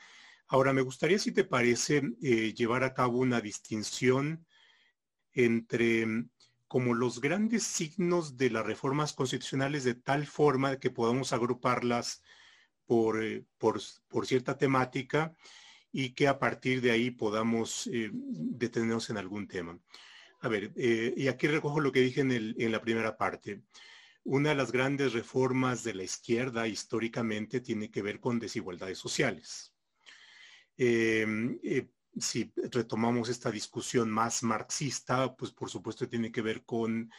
[0.46, 4.46] Ahora, me gustaría, si te parece, eh, llevar a cabo una distinción
[5.33, 6.07] entre
[6.70, 12.22] como los grandes signos de las reformas constitucionales de tal forma que podamos agruparlas
[12.88, 15.35] eh, por, por, cierta temática
[15.90, 19.80] y que a partir de ahí podamos eh, detenernos en algún tema.
[20.42, 23.62] A ver, eh, y aquí recojo lo que dije en, el, en la primera parte.
[24.22, 29.74] Una de las grandes reformas de la izquierda históricamente tiene que ver con desigualdades sociales.
[32.18, 37.11] Si retomamos esta discusión más marxista, pues por supuesto tiene que ver con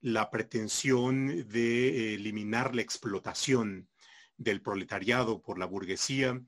[0.00, 3.88] la pretensión de eliminar la explotación
[4.36, 6.40] del proletariado por la burguesía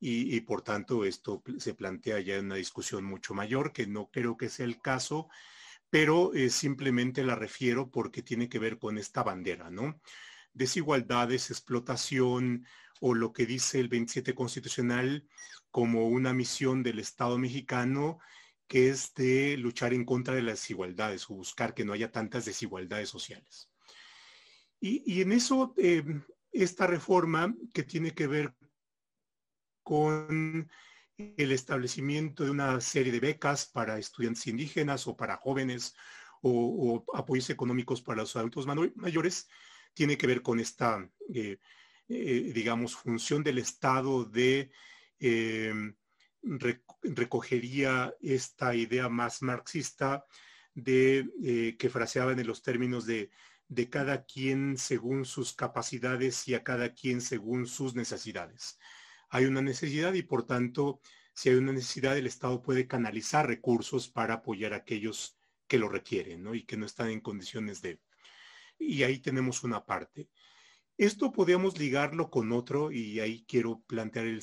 [0.00, 4.36] y, por tanto esto se plantea ya en una discusión mucho mayor, que no creo
[4.36, 5.28] que sea el caso,
[5.88, 9.98] pero eh, simplemente la refiero porque tiene que ver con esta bandera, ¿no?
[10.52, 12.66] Desigualdades, explotación
[13.06, 15.28] o lo que dice el 27 constitucional
[15.70, 18.18] como una misión del Estado mexicano
[18.66, 22.46] que es de luchar en contra de las desigualdades o buscar que no haya tantas
[22.46, 23.70] desigualdades sociales.
[24.80, 26.02] Y, en eso eh,
[26.50, 28.54] esta reforma que tiene que ver
[29.82, 30.70] con
[31.18, 35.94] el establecimiento de una serie de becas para estudiantes indígenas o para jóvenes
[36.40, 39.46] o, apoyos económicos para los adultos mayores,
[39.92, 41.58] tiene que ver con esta, eh,
[42.08, 44.70] eh, digamos, función del Estado de
[45.18, 45.94] em,
[47.02, 50.24] recogería esta idea más marxista
[50.74, 53.30] de eh, que fraseaban en los términos de
[53.68, 58.78] de cada quien según sus capacidades y a cada quien según sus necesidades.
[59.30, 61.00] Hay una necesidad y por tanto,
[61.34, 65.88] si hay una necesidad, el Estado puede canalizar recursos para apoyar a aquellos que lo
[65.88, 68.00] requieren y que no están en condiciones de...
[68.78, 70.28] Y ahí tenemos una parte.
[70.96, 74.42] Esto podemos ligarlo con otro y ahí quiero plantear el,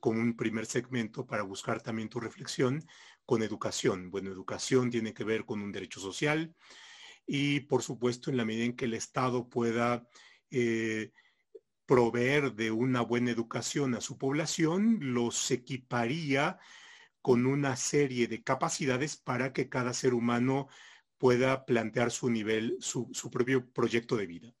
[0.00, 2.84] como un primer segmento para buscar también tu reflexión
[3.24, 4.10] con educación.
[4.10, 6.54] Bueno, educación tiene que ver con un derecho social,
[7.26, 10.06] y por supuesto en la medida en que el Estado pueda
[10.50, 11.12] eh,
[11.84, 16.58] proveer de una buena educación a su población, los equiparía
[17.20, 20.68] con una serie de capacidades para que cada ser humano
[21.18, 24.54] pueda plantear su nivel, su, propio proyecto de vida.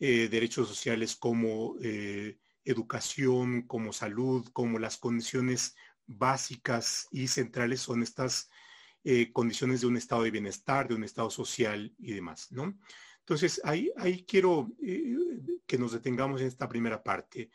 [0.00, 5.74] Eh, derechos sociales como eh, educación, como salud, como las condiciones
[6.06, 8.48] básicas y centrales son estas
[9.02, 12.78] eh, condiciones de un estado de bienestar, de un estado social y demás, ¿no?
[13.20, 14.70] Entonces, ahí, ahí quiero
[15.66, 17.50] que nos detengamos en esta primera parte.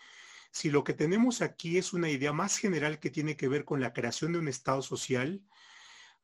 [0.51, 3.79] Si lo que tenemos aquí es una idea más general que tiene que ver con
[3.79, 5.41] la creación de un estado social,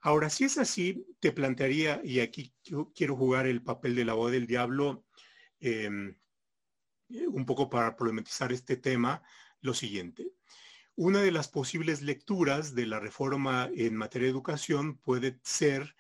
[0.01, 4.13] ahora si es así, te plantearía, y aquí yo quiero jugar el papel de la
[4.13, 5.05] voz del diablo,
[5.60, 6.15] em,
[7.10, 9.24] un poco para problematizar este tema,
[9.62, 10.32] lo siguiente.
[10.95, 15.96] Una de las posibles lecturas de la reforma en materia de educación puede ser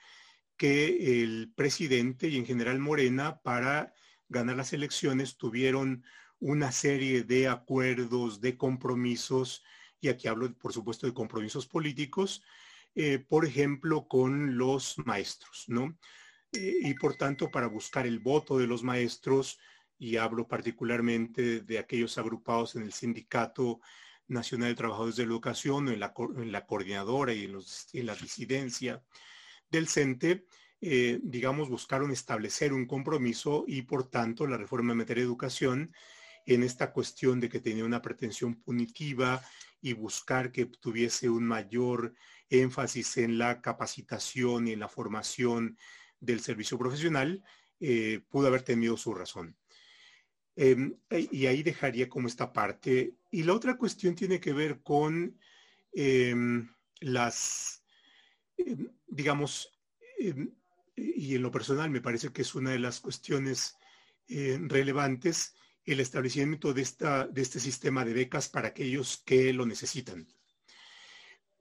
[0.57, 3.93] que el presidente y en general Morena para
[4.27, 6.03] ganar las elecciones tuvieron
[6.39, 9.63] una serie de acuerdos, de compromisos,
[10.01, 12.43] y aquí hablo por supuesto de compromisos políticos,
[12.95, 15.97] eh, por ejemplo, con los maestros, ¿no?
[16.51, 19.59] Y por tanto, para buscar el voto de los maestros,
[19.99, 23.81] y hablo particularmente de aquellos agrupados en el sindicato
[24.27, 28.05] Nacional de Trabajadores de la Educación, en la, en la coordinadora y en, los, en,
[28.05, 29.03] la disidencia
[29.69, 30.45] del CENTE,
[30.81, 35.93] eh, digamos, buscaron establecer un compromiso y por tanto la reforma en materia de educación
[36.45, 39.41] en esta cuestión de que tenía una pretensión punitiva
[39.81, 42.13] y buscar que tuviese un mayor
[42.49, 45.77] énfasis en la capacitación y en la formación
[46.19, 47.43] del servicio profesional,
[47.79, 49.55] eh, pudo haber tenido su razón.
[50.55, 53.15] Em, y ahí dejaría como esta parte.
[53.31, 55.39] Y la otra cuestión tiene que ver con
[55.93, 57.83] em, las,
[58.57, 59.71] em, digamos,
[60.95, 63.77] y en lo personal me parece que es una de las cuestiones
[64.27, 65.55] eh, relevantes,
[65.85, 70.27] el establecimiento de, esta, de este sistema de becas para aquellos que lo necesitan.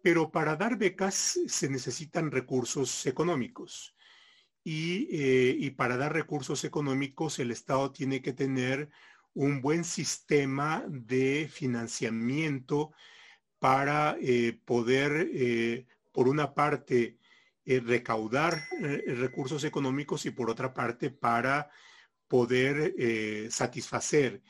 [0.03, 3.95] Pero para dar becas se necesitan recursos económicos.
[4.65, 8.91] Eh, y, para dar recursos económicos el Estado tiene que tener
[9.33, 12.93] un buen sistema de financiamiento
[13.59, 17.17] para eh, poder, eh, por una parte,
[17.65, 18.63] recaudar
[19.07, 21.69] recursos económicos y por otra parte, para
[22.27, 24.43] poder satisfacer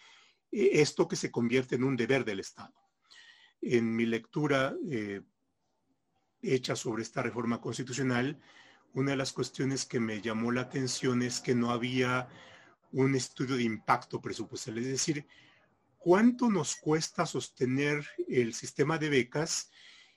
[0.53, 2.75] esto que se convierte en un deber del Estado.
[3.61, 4.73] En mi lectura
[6.41, 8.41] hecha sobre esta reforma constitucional,
[8.95, 12.28] una de las cuestiones que me llamó la atención es que no había
[12.93, 15.26] un estudio de impacto presupuestal, es decir,
[15.99, 19.70] cuánto nos cuesta sostener el sistema de becas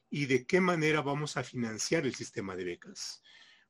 [0.09, 3.21] y de qué manera vamos a financiar el sistema de becas.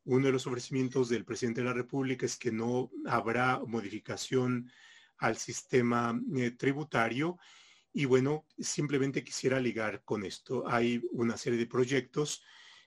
[0.03, 4.71] Uno de los ofrecimientos del presidente de la República es que no habrá modificación
[5.17, 7.37] al sistema eh, tributario
[7.93, 10.67] y bueno, simplemente quisiera ligar con esto.
[10.67, 12.43] Hay una serie de proyectos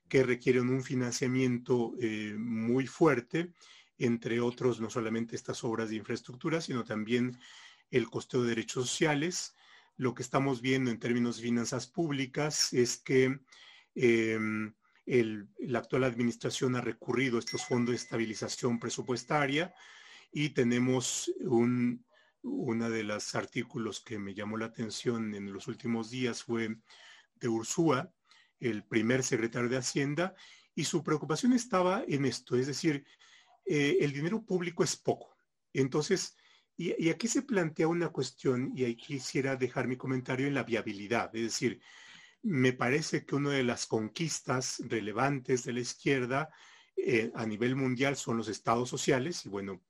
[0.09, 3.53] que requieren un financiamiento eh, muy fuerte,
[3.99, 7.39] entre otros no solamente estas obras de infraestructura, sino también
[7.91, 9.55] el costo de derechos sociales.
[9.97, 13.39] Lo que estamos viendo en términos de finanzas públicas es que
[13.95, 14.75] em,
[15.07, 19.75] la actual administración ha recurrido a estos fondos de estabilización presupuestaria
[20.33, 22.05] y tenemos un,
[22.43, 26.77] uno de los artículos que me llamó la atención en los últimos días fue
[27.37, 28.13] de Ursúa,
[28.65, 30.35] el primer secretario de Hacienda,
[30.75, 33.05] y su preocupación estaba en esto, es decir,
[33.65, 35.37] eh, el dinero público es poco.
[35.73, 36.37] Entonces,
[36.77, 41.35] y, aquí se plantea una cuestión, y ahí quisiera dejar mi comentario en la viabilidad,
[41.37, 41.81] es decir,
[42.43, 46.51] me parece que una de las conquistas relevantes de la izquierda
[46.97, 49.83] eh, a nivel mundial son los estados sociales, y bueno,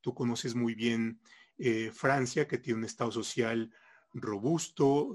[0.00, 1.20] tú conoces muy bien
[1.58, 3.70] eh, Francia, que tiene un estado social
[4.14, 5.14] robusto,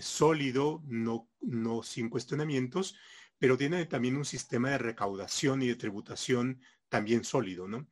[0.00, 2.96] sólido, no, no sin cuestionamientos,
[3.38, 7.88] pero tiene también un sistema de recaudación y de tributación también sólido, ¿no?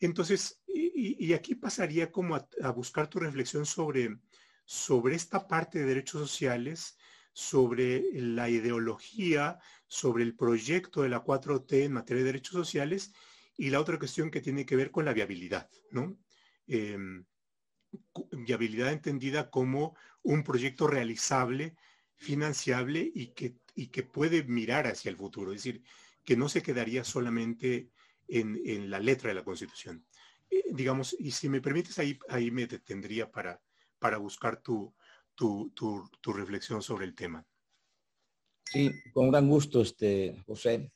[0.00, 4.18] Entonces, y, aquí pasaría como a, buscar tu reflexión sobre,
[4.64, 6.96] sobre esta parte de derechos sociales,
[7.32, 13.12] sobre la ideología, sobre el proyecto de la 4T en materia de derechos sociales
[13.56, 16.16] y la otra cuestión que tiene que ver con la viabilidad, ¿no?
[16.66, 17.24] Em,
[18.32, 19.96] viabilidad entendida como
[20.28, 21.74] un proyecto realizable,
[22.14, 25.82] financiable y que, y que puede mirar hacia el futuro, es decir,
[26.22, 27.88] que no se quedaría solamente
[28.26, 30.04] en, la letra de la Constitución.
[30.50, 33.58] Eh, digamos, y si me permites, ahí, ahí me detendría para,
[33.98, 34.94] para buscar tu,
[35.34, 37.46] tu, tu, reflexión sobre el tema.
[38.64, 40.92] Sí, con gran gusto, este, José.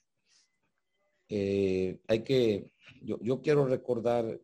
[1.30, 2.70] Eh, hay que,
[3.01, 4.39] yo, yo quiero recordar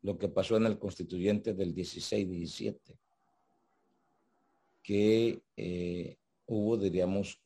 [0.00, 2.98] lo que pasó en el constituyente del 16-17,
[4.82, 6.16] que eh,
[6.46, 7.40] hubo, diríamos,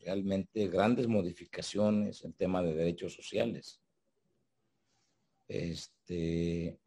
[0.00, 3.80] realmente grandes modificaciones en tema de derechos sociales.
[5.48, 6.78] Este,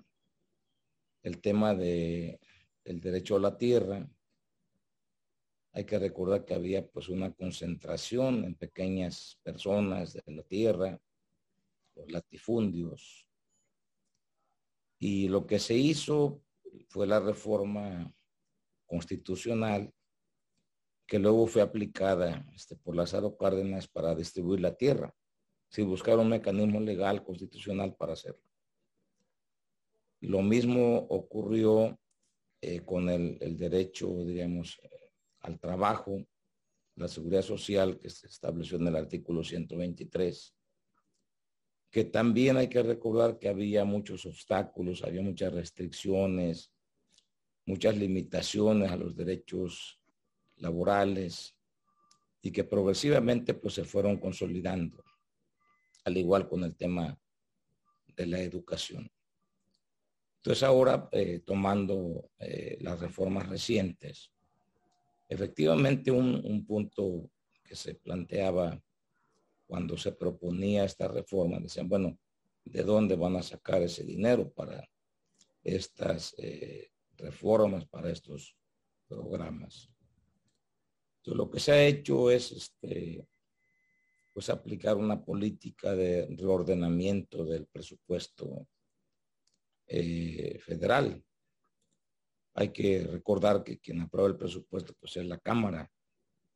[1.23, 2.39] el tema de
[2.85, 4.09] el derecho a la tierra,
[5.73, 10.99] hay que recordar que había pues una concentración en pequeñas personas de la tierra,
[11.95, 13.27] los latifundios,
[14.97, 16.41] y lo que se hizo
[16.87, 18.11] fue la reforma
[18.89, 19.93] constitucional
[21.07, 25.15] que luego fue aplicada este, por Lázaro Cárdenas para distribuir la tierra,
[25.69, 28.43] sin buscar un mecanismo legal constitucional para hacerlo.
[30.21, 31.97] Lo mismo ocurrió
[32.61, 34.79] eh, con el, derecho, digamos,
[35.39, 36.21] al trabajo,
[36.95, 40.53] la seguridad social que se estableció en el artículo 123
[41.91, 46.71] que también hay que recordar que había muchos obstáculos, había muchas restricciones,
[47.69, 50.01] muchas limitaciones a los derechos
[50.57, 51.55] laborales
[52.41, 55.03] y que progresivamente pues se fueron consolidando,
[56.03, 57.15] al igual con el tema
[58.07, 59.07] de la educación.
[60.37, 64.31] Entonces ahora, eh, tomando eh, las reformas recientes,
[65.27, 67.29] efectivamente un punto
[67.63, 68.81] que se planteaba
[69.67, 72.17] cuando se proponía esta reforma, decían, bueno,
[72.65, 74.89] ¿de dónde van a sacar ese dinero para
[75.63, 76.89] estas eh,
[77.19, 78.55] reformas para estos
[79.07, 79.89] programas.
[81.25, 83.27] Lo que se ha hecho es este,
[84.33, 88.67] pues aplicar una política de reordenamiento del presupuesto
[89.87, 91.23] eh, federal.
[92.53, 95.89] Hay que recordar que quien aprueba el presupuesto pues es la Cámara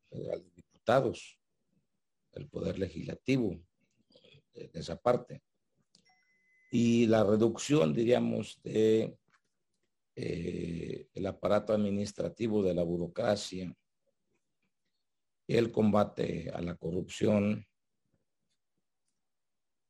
[0.05, 1.39] Federal de Diputados,
[2.33, 3.59] el Poder Legislativo,
[4.53, 5.41] de, esa parte.
[6.71, 9.17] Y la reducción, diríamos, de
[10.15, 13.75] eh, el aparato administrativo de la burocracia,
[15.47, 17.65] el combate a la corrupción,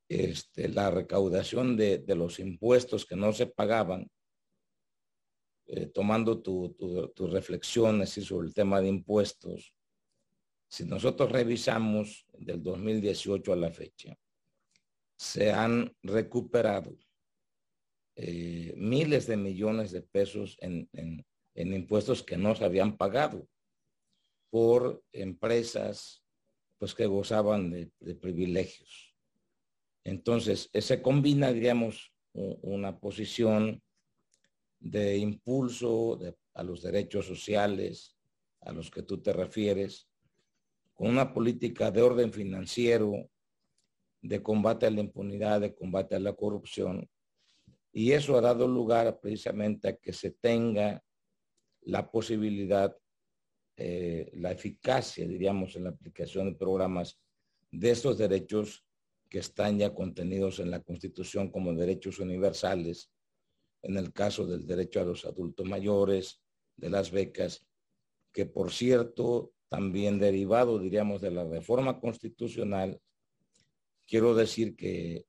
[0.08, 4.10] este, la recaudación de, los impuestos que no se pagaban,
[5.66, 9.74] eh, tomando tus tu, reflexiones sobre el tema de impuestos,
[10.68, 14.18] si nosotros revisamos del 2018 a la fecha,
[15.16, 16.96] se han recuperado
[18.16, 20.90] eh, miles de millones de pesos en,
[21.56, 23.48] impuestos que no se habían pagado
[24.50, 26.24] por empresas
[26.78, 29.16] pues que gozaban de, privilegios.
[30.04, 33.82] Entonces, se combina, diríamos, una posición
[34.80, 36.20] de impulso
[36.54, 38.18] a los derechos sociales
[38.66, 40.08] a los que tú te refieres,
[40.94, 43.30] con una política de orden financiero,
[44.22, 47.10] de combate a la impunidad, de combate a la corrupción.
[47.94, 51.04] Y eso ha dado lugar precisamente a que se tenga
[51.82, 52.98] la posibilidad,
[53.78, 57.20] eh, la eficacia, diríamos, en la aplicación de programas
[57.72, 58.84] de estos derechos
[59.30, 63.12] que están ya contenidos en la Constitución como derechos universales,
[63.84, 66.42] en el caso del derecho a los adultos mayores,
[66.76, 67.68] de las becas,
[68.32, 73.00] que por cierto también derivado, diríamos, de la reforma constitucional,
[74.08, 75.26] quiero decir que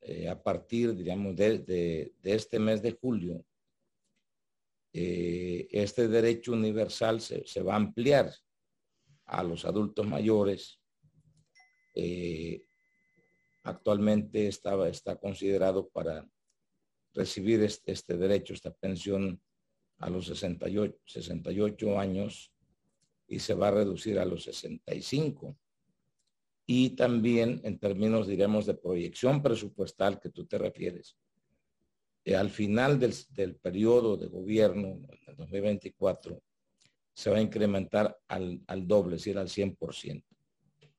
[0.00, 3.44] eh, a partir, diríamos, de, este mes de julio,
[4.92, 8.32] eh, este derecho universal se, va a ampliar
[9.26, 10.80] a los adultos mayores.
[11.94, 12.64] Eh,
[13.62, 16.28] actualmente estaba, está considerado para
[17.12, 19.40] recibir este, este, derecho, esta pensión
[19.98, 22.52] a los 68, 68 años
[23.26, 25.56] y se va a reducir a los 65.
[26.66, 31.16] Y también en términos, diremos, de proyección presupuestal que tú te refieres,
[32.24, 36.42] eh, al final del, del, periodo de gobierno, en 2024,
[37.12, 40.24] se va a incrementar al, al doble, es decir, al 100%.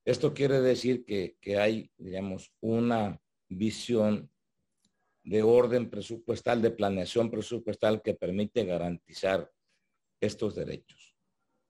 [0.06, 4.30] Esto quiere decir que, que hay, digamos, una visión
[5.24, 9.52] de orden presupuestal, de planeación presupuestal que permite garantizar
[10.22, 11.16] estos derechos.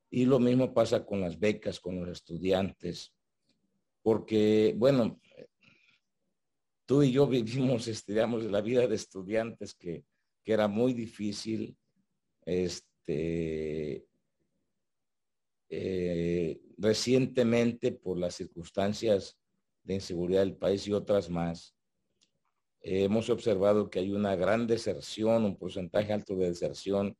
[0.09, 3.14] Y lo mismo pasa con las becas, con los estudiantes,
[4.05, 5.19] porque, bueno,
[6.85, 10.05] tú y yo vivimos, estudiamos la vida de estudiantes que,
[10.43, 11.75] que era muy difícil,
[12.45, 14.05] este,
[15.69, 19.39] eh, recientemente por las circunstancias
[19.81, 21.75] de inseguridad del país y otras más,
[22.81, 27.17] hemos observado que hay una gran deserción, un porcentaje alto de deserción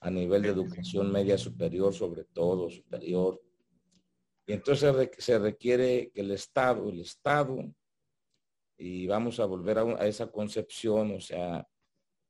[0.00, 3.40] a nivel de educación media superior, sobre todo superior.
[4.48, 7.58] Y entonces se requiere que el Estado, el Estado,
[8.78, 11.68] y vamos a volver a, esa concepción, o sea,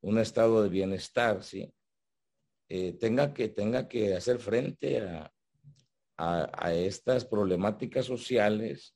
[0.01, 1.73] un estado de bienestar, ¿sí?
[2.67, 5.31] Eh, tenga, que, tenga que hacer frente a,
[6.17, 8.93] a, estas problemáticas sociales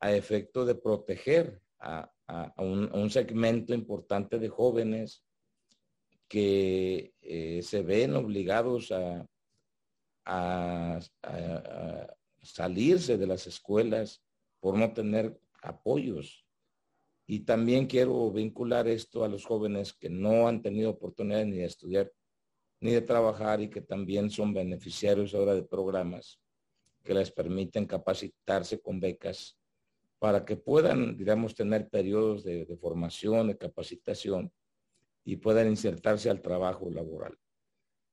[0.00, 2.12] a efecto de proteger a,
[2.56, 5.24] un, un, segmento importante de jóvenes
[6.26, 9.24] que eh, se ven obligados a,
[12.42, 14.22] salirse de las escuelas
[14.60, 16.46] por no tener apoyos.
[17.26, 21.64] Y también quiero vincular esto a los jóvenes que no han tenido oportunidad ni de
[21.64, 22.12] estudiar
[22.82, 26.40] ni de trabajar y que también son beneficiarios ahora de programas
[27.04, 29.58] que les permiten capacitarse con becas
[30.18, 34.50] para que puedan, digamos, tener periodos de formación, de capacitación
[35.24, 37.36] y puedan insertarse al trabajo laboral.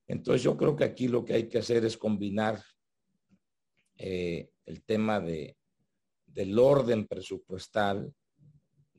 [0.07, 2.61] Entonces yo creo que aquí lo que hay que hacer es combinar
[3.98, 5.58] eh, el tema de,
[6.26, 8.14] del orden presupuestal,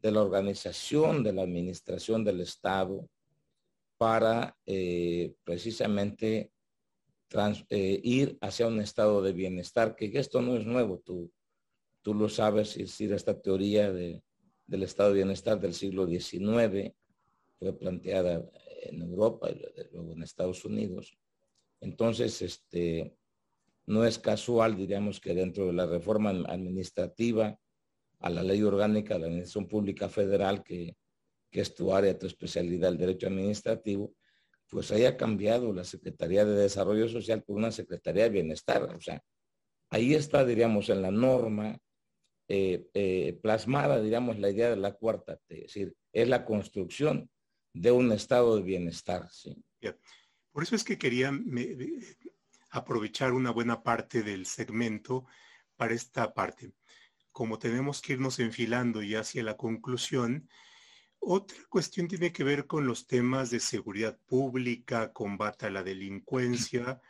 [0.01, 3.09] de la organización de la administración del Estado
[3.97, 6.53] para eh, precisamente
[7.69, 11.31] eh, ir hacia un estado de bienestar, que esto no es nuevo, tú,
[12.03, 14.23] tú lo sabes, es decir, esta teoría de,
[14.67, 16.95] del estado de bienestar del siglo XIX,
[17.59, 18.49] fue planteada
[18.83, 19.61] en Europa y
[19.93, 21.19] luego en Estados Unidos.
[21.81, 23.18] Entonces, este,
[23.89, 27.59] no es casual, diríamos, que dentro de la reforma administrativa
[28.21, 30.95] a la ley orgánica de la Administración Pública Federal que,
[31.51, 34.15] que es tu área, tu especialidad, el derecho administrativo,
[34.69, 38.83] pues haya cambiado la Secretaría de Desarrollo Social por una Secretaría de Bienestar.
[38.95, 39.23] O sea,
[39.89, 41.79] ahí está, diríamos, en la norma
[42.47, 47.31] eh, eh, plasmada, diríamos, la idea de la cuarta T, es decir, es la construcción
[47.73, 49.31] de un estado de bienestar.
[49.31, 49.57] ¿sí?
[50.53, 51.33] Por eso es que quería
[52.71, 55.27] aprovechar una buena parte del segmento
[55.77, 56.73] para esta parte.
[57.33, 60.49] Como tenemos que irnos enfilando ya hacia la conclusión,
[61.21, 67.01] otra cuestión tiene que ver con los temas de seguridad pública, combate a la delincuencia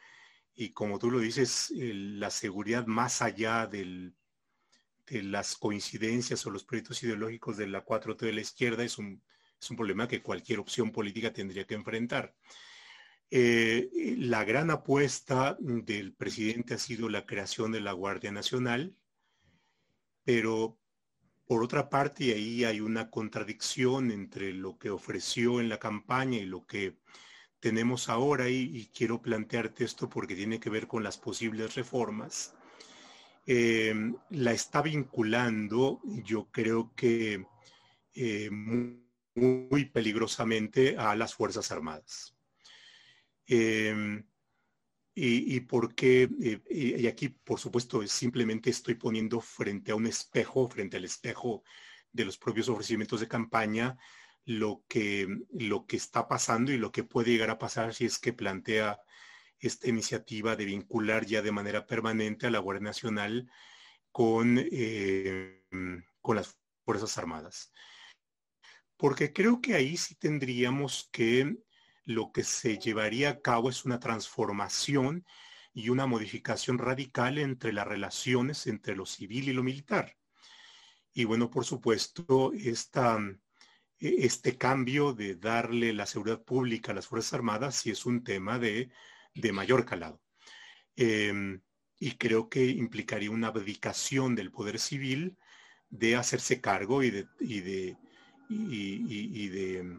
[0.54, 4.12] y como tú lo dices, la seguridad más allá de
[5.06, 9.22] las coincidencias o los proyectos ideológicos de la 4T de la izquierda es un,
[9.60, 12.34] es un problema que cualquier opción política tendría que enfrentar.
[13.30, 18.96] Eh, la gran apuesta del presidente ha sido la creación de la Guardia Nacional,
[20.24, 20.78] pero
[21.48, 26.44] por otra parte, ahí hay una contradicción entre lo que ofreció en la campaña y
[26.44, 26.98] lo que
[27.58, 32.54] tenemos ahora, y, quiero plantearte esto porque tiene que ver con las posibles reformas.
[33.46, 33.94] Eh,
[34.30, 37.46] la está vinculando, yo creo que
[38.14, 42.37] eh, muy peligrosamente a las Fuerzas Armadas.
[43.48, 44.24] Em,
[45.14, 50.68] y, y porque, eh, y aquí por supuesto simplemente estoy poniendo frente a un espejo,
[50.68, 51.64] frente al espejo
[52.12, 53.98] de los propios ofrecimientos de campaña,
[54.44, 58.18] lo que, lo que está pasando y lo que puede llegar a pasar si es
[58.18, 59.00] que plantea
[59.58, 63.50] esta iniciativa de vincular ya de manera permanente a la Guardia Nacional
[64.12, 67.72] con, em, con las Fuerzas Armadas.
[68.96, 71.58] Porque creo que ahí sí tendríamos que
[72.08, 75.26] lo que se llevaría a cabo es una transformación
[75.74, 80.16] y una modificación radical entre las relaciones entre lo civil y lo militar.
[81.12, 83.18] Y bueno, por supuesto, esta,
[84.00, 88.24] e, este cambio de darle la seguridad pública a las Fuerzas Armadas sí es un
[88.24, 88.90] tema de,
[89.52, 90.18] mayor calado.
[90.96, 91.60] Em,
[92.00, 95.36] y creo que implicaría una abdicación del poder civil
[95.90, 97.98] de hacerse cargo y de, y de,
[98.48, 99.98] y de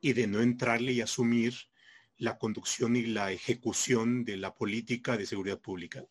[0.00, 1.54] y de no entrarle y asumir
[2.16, 6.04] la conducción y la ejecución de la política de seguridad pública.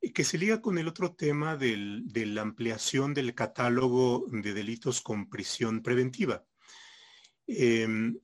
[0.00, 5.00] Y que se liga con el otro tema de la ampliación del catálogo de delitos
[5.00, 6.44] con prisión preventiva.
[7.46, 8.18] Em,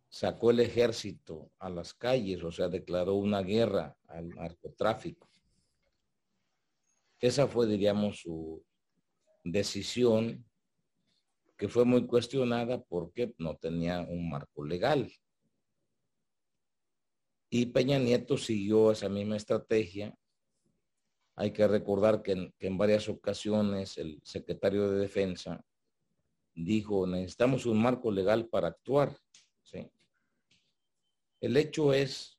[0.10, 5.30] sacó el ejército a las calles, o sea, declaró una guerra al narcotráfico.
[7.20, 8.66] Esa fue, diríamos, su
[9.44, 10.44] decisión,
[11.56, 15.14] que fue muy cuestionada porque no tenía un marco legal.
[17.48, 20.18] Y Peña Nieto siguió esa misma estrategia
[21.36, 25.64] hay que recordar que en, varias ocasiones el secretario de Defensa
[26.54, 29.16] dijo, necesitamos un marco legal para actuar.
[31.40, 32.38] El hecho es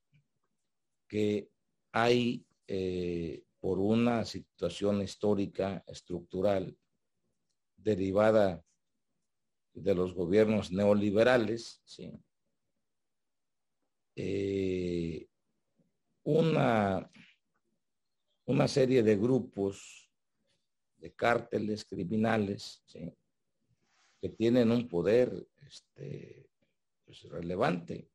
[1.09, 1.51] que
[1.91, 6.79] hay, eh, por una situación histórica, estructural,
[7.77, 8.65] derivada
[9.75, 11.83] de los gobiernos neoliberales,
[14.15, 15.27] eh,
[16.23, 17.11] una
[18.47, 20.11] una serie de grupos,
[20.97, 22.83] de cárteles criminales,
[24.21, 26.49] que tienen un poder este,
[27.05, 28.09] pues, relevante,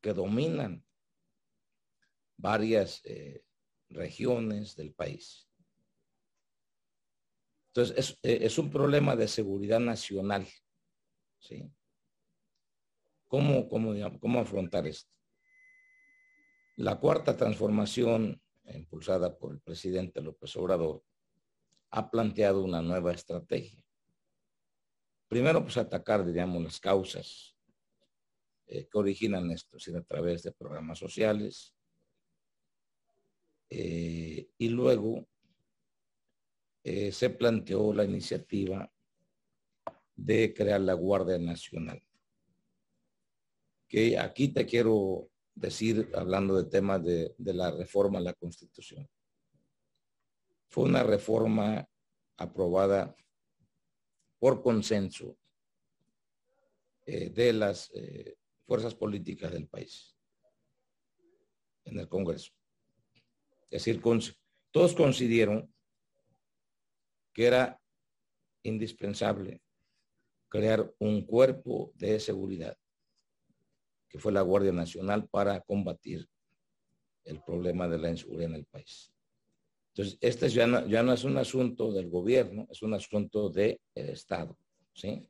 [0.00, 0.84] que dominan
[2.36, 3.44] varias eh,
[3.88, 5.48] regiones del país.
[7.68, 10.46] Entonces, es, es, un problema de seguridad nacional.
[11.38, 11.70] ¿sí?
[13.28, 15.12] ¿Cómo, cómo, cómo afrontar esto?
[16.76, 18.40] La cuarta transformación
[18.74, 21.02] impulsada por el presidente López Obrador
[21.90, 23.84] ha planteado una nueva estrategia.
[25.28, 27.56] Primero, pues atacar, diríamos, las causas
[28.66, 31.74] eh, que originan esto, es a través de programas sociales.
[33.70, 35.26] Eh, y luego
[36.84, 38.92] eh, se planteó la iniciativa
[40.14, 42.02] de crear la Guardia Nacional.
[43.88, 49.08] Que aquí te quiero decir, hablando de temas de, de la reforma a la Constitución.
[50.68, 51.88] Fue una reforma
[52.36, 53.16] aprobada
[54.38, 55.36] por consenso
[57.06, 58.36] eh, de las eh,
[58.66, 60.16] fuerzas políticas del país
[61.84, 62.52] en el Congreso.
[63.70, 64.02] Es decir,
[64.70, 65.72] todos coincidieron
[67.32, 67.80] que era
[68.62, 69.62] indispensable
[70.48, 72.76] crear un cuerpo de seguridad,
[74.18, 76.28] fue la Guardia Nacional, para combatir
[77.24, 79.12] el problema de la inseguridad en el país.
[79.94, 83.80] Entonces, este ya no, ya no es un asunto del gobierno, es un asunto del
[83.94, 84.58] Estado,
[84.92, 85.26] ¿sí?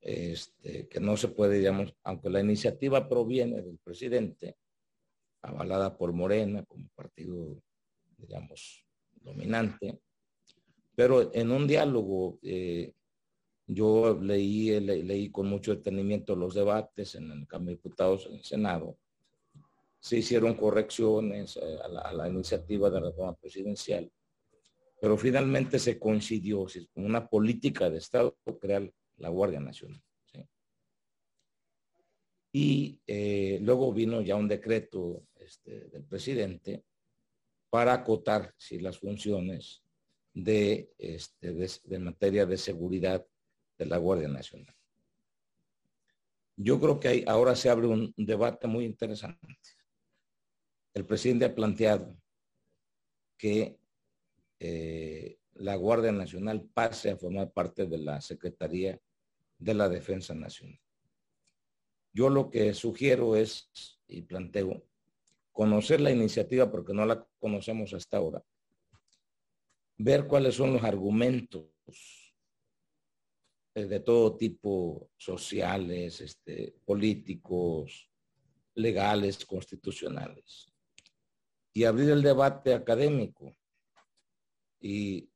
[0.00, 4.56] Este, que no se puede, digamos, aunque la iniciativa proviene del presidente,
[5.42, 7.62] avalada por Morena como partido,
[8.16, 10.00] digamos, dominante,
[10.94, 12.92] pero en un diálogo, eh,
[13.66, 18.44] yo leí, leí con mucho detenimiento los debates en el Cámara de Diputados, en el
[18.44, 18.96] Senado,
[19.98, 24.10] se hicieron correcciones eh, a la, iniciativa de reforma presidencial,
[25.00, 30.00] pero finalmente se coincidió con una política de Estado crear la Guardia Nacional.
[32.52, 36.84] Y eh, luego vino ya un decreto este, del presidente
[37.68, 39.82] para acotar las funciones
[40.32, 43.26] este, de materia de seguridad
[43.78, 44.74] de la Guardia Nacional.
[46.56, 49.46] Yo creo que ahora se abre un debate muy interesante
[50.96, 52.16] el presidente ha planteado
[53.36, 53.78] que
[54.58, 58.98] eh, la Guardia Nacional pase a formar parte de la Secretaría
[59.58, 60.80] de la Defensa Nacional.
[62.14, 63.70] Yo lo que sugiero es,
[64.08, 64.86] y planteo,
[65.52, 68.42] conocer la iniciativa porque no la conocemos hasta ahora,
[69.98, 72.25] ver cuáles son los argumentos
[73.84, 78.10] de todo tipo, sociales, este, políticos,
[78.74, 80.72] legales, constitucionales
[81.76, 83.54] y abrir el debate académico.
[84.80, 85.28] Y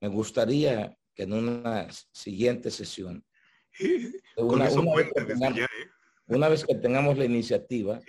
[0.00, 3.22] me gustaría que en una siguiente sesión,
[4.38, 4.70] una,
[6.48, 8.00] vez que tengamos, la iniciativa,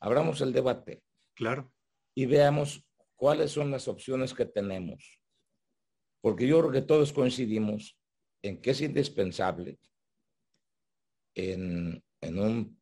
[0.00, 1.02] abramos el debate.
[1.34, 1.70] Claro.
[2.14, 2.82] Y veamos
[3.14, 5.20] cuáles son las opciones que tenemos.
[6.22, 7.99] Porque yo creo que todos coincidimos
[8.42, 9.78] en que es indispensable
[11.34, 12.80] en, en un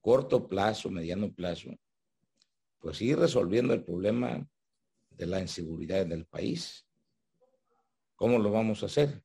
[0.00, 1.70] corto plazo, mediano plazo,
[2.78, 4.48] pues ir resolviendo el problema
[5.10, 6.86] de la inseguridad en el país.
[8.14, 9.22] ¿Cómo lo vamos a hacer?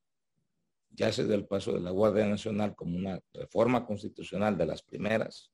[0.90, 5.52] Ya se del paso de la Guardia Nacional como una reforma constitucional de las primeras.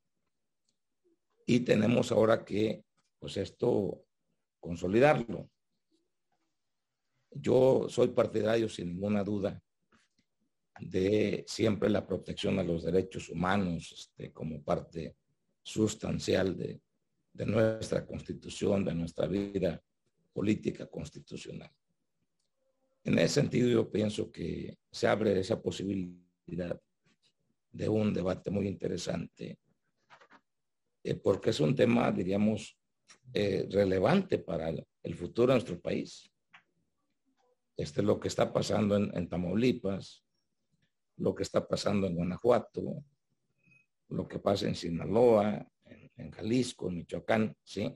[1.45, 2.83] Y tenemos ahora que,
[3.19, 4.03] pues esto,
[4.59, 5.49] consolidarlo.
[7.31, 9.61] Yo soy partidario, sin ninguna duda,
[10.79, 15.15] de siempre la protección a los derechos humanos este, como parte
[15.63, 16.81] sustancial de,
[17.33, 19.81] de nuestra constitución, de nuestra vida
[20.33, 21.71] política constitucional.
[23.03, 26.79] En ese sentido, yo pienso que se abre esa posibilidad
[27.71, 29.59] de un debate muy interesante,
[31.03, 32.77] eh, porque es un tema, diríamos,
[33.33, 36.29] eh, relevante para el, futuro de nuestro país.
[37.77, 40.26] Este es lo que está pasando en, en Tamaulipas,
[41.17, 43.03] lo que está pasando en Guanajuato,
[44.09, 45.67] lo que pasa en Sinaloa,
[46.17, 47.95] en Jalisco, en Michoacán, ¿sí?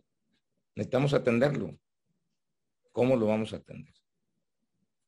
[0.75, 1.77] Necesitamos atenderlo.
[2.91, 3.93] ¿Cómo lo vamos a atender?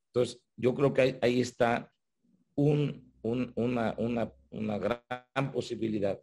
[0.08, 1.92] Entonces, yo creo que ahí, está
[2.56, 6.22] un, una, una, una gran posibilidad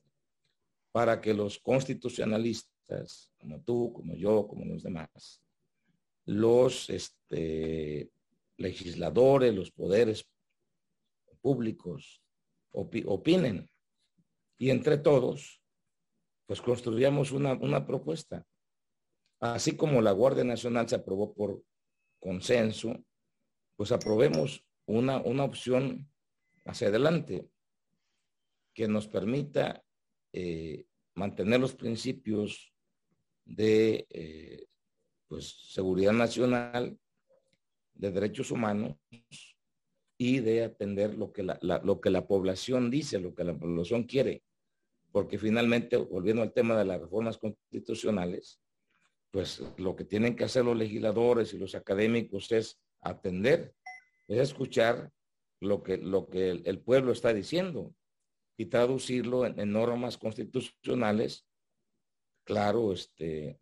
[0.92, 5.42] para que los constitucionalistas, como tú, como yo, como los demás,
[6.24, 8.10] los este,
[8.56, 10.28] legisladores, los poderes
[11.40, 12.22] públicos
[12.72, 13.68] opinen
[14.58, 15.60] y entre todos
[16.46, 18.44] pues construyamos una, una propuesta.
[19.40, 21.62] Así como la Guardia Nacional se aprobó por
[22.18, 23.04] consenso,
[23.76, 26.10] pues aprobemos una, una opción
[26.64, 27.48] hacia adelante
[28.74, 29.84] que nos permita
[30.32, 32.74] eh, mantener los principios
[33.44, 34.66] de eh,
[35.28, 36.98] pues, seguridad nacional,
[37.94, 38.96] de derechos humanos,
[40.22, 44.02] y de atender lo que la, lo que la población dice, lo que la población
[44.02, 44.42] quiere.
[45.12, 48.60] Porque finalmente, volviendo al tema de las reformas constitucionales,
[49.30, 53.74] pues lo que tienen que hacer los legisladores y los académicos es atender,
[54.28, 55.10] es escuchar
[55.58, 57.94] lo que, lo que el, pueblo está diciendo
[58.58, 61.46] y traducirlo en, normas constitucionales,
[62.44, 63.58] claro, este,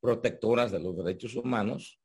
[0.00, 2.00] protectoras de los derechos humanos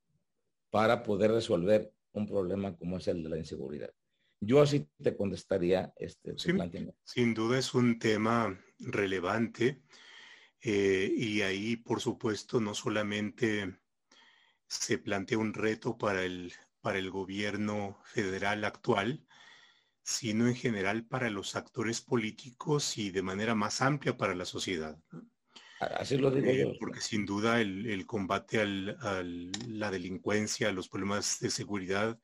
[0.69, 3.91] para poder resolver un problema como es el de la inseguridad.
[4.39, 6.35] Yo así te contestaría este,
[7.03, 9.81] Sin duda es un tema relevante
[10.61, 13.79] eh, y ahí, por supuesto, no solamente
[14.67, 19.25] se plantea un reto para el, para el gobierno federal actual,
[20.03, 24.97] sino en general para los actores políticos y de manera más amplia para la sociedad.
[25.79, 26.71] Así lo digo yo.
[26.71, 32.19] Eh, porque sin duda el, combate a la delincuencia, a los problemas de seguridad,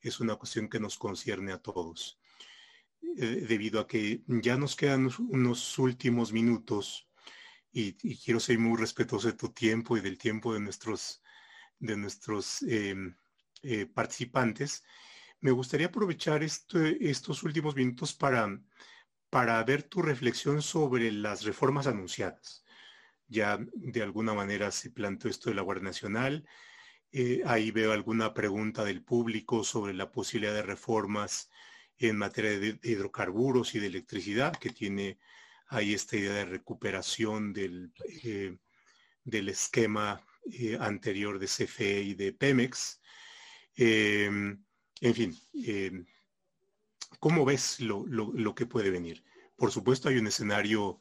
[0.00, 2.18] es una cuestión que nos concierne a todos.
[3.16, 7.08] Eh, debido a que ya nos quedan unos últimos minutos
[7.70, 11.22] y, quiero ser muy respetuoso de tu tiempo y del tiempo de nuestros,
[11.78, 13.14] de nuestros em,
[13.62, 14.82] eh, participantes,
[15.40, 18.60] me gustaría aprovechar estos últimos minutos para,
[19.30, 22.64] para ver tu reflexión sobre las reformas anunciadas
[23.28, 26.46] ya de alguna manera se planteó esto de la Guardia Nacional.
[27.12, 31.50] Eh, ahí veo alguna pregunta del público sobre la posibilidad de reformas
[31.98, 35.18] en materia de, hidrocarburos y de electricidad, que tiene
[35.68, 37.92] ahí esta idea de recuperación del,
[38.24, 38.56] eh,
[39.24, 43.00] del esquema eh, anterior de CFE y de Pemex.
[43.76, 44.62] Em,
[45.00, 45.38] en fin,
[47.20, 49.22] ¿cómo ves lo, lo que puede venir?
[49.56, 50.98] Por supuesto, hay un escenario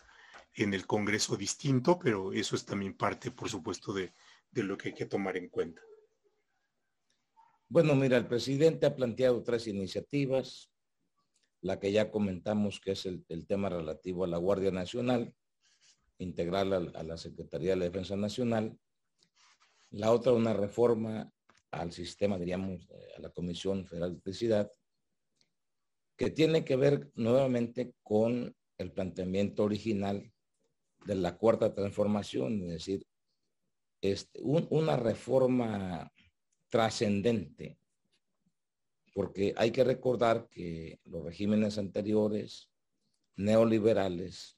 [0.58, 4.12] en el Congreso distinto, pero eso es también parte, por supuesto, de,
[4.54, 5.82] lo que hay que tomar en cuenta.
[7.70, 10.72] Bueno, mira, el presidente ha planteado tres iniciativas.
[11.62, 15.34] La que ya comentamos, que es el, tema relativo a la Guardia Nacional,
[16.18, 18.80] integral a, la Secretaría de la Defensa Nacional.
[19.92, 21.32] La otra, una reforma
[21.70, 24.72] al sistema, diríamos, eh, a la Comisión Federal de Electricidad,
[26.16, 30.32] que tiene que ver nuevamente con el planteamiento original
[31.06, 33.08] de la cuarta transformación, es decir,
[34.02, 36.12] este, una reforma
[36.70, 37.80] trascendente,
[39.14, 42.70] porque hay que recordar que los regímenes anteriores,
[43.36, 44.58] neoliberales,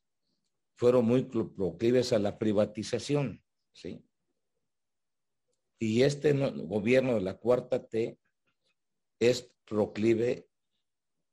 [0.76, 4.04] fueron muy proclives a la privatización, ¿sí?
[5.78, 8.20] Y este gobierno de la cuarta T
[9.20, 10.50] es proclive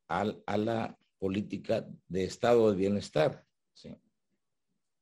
[0.09, 3.97] a la política de estado de bienestar, ¿sí?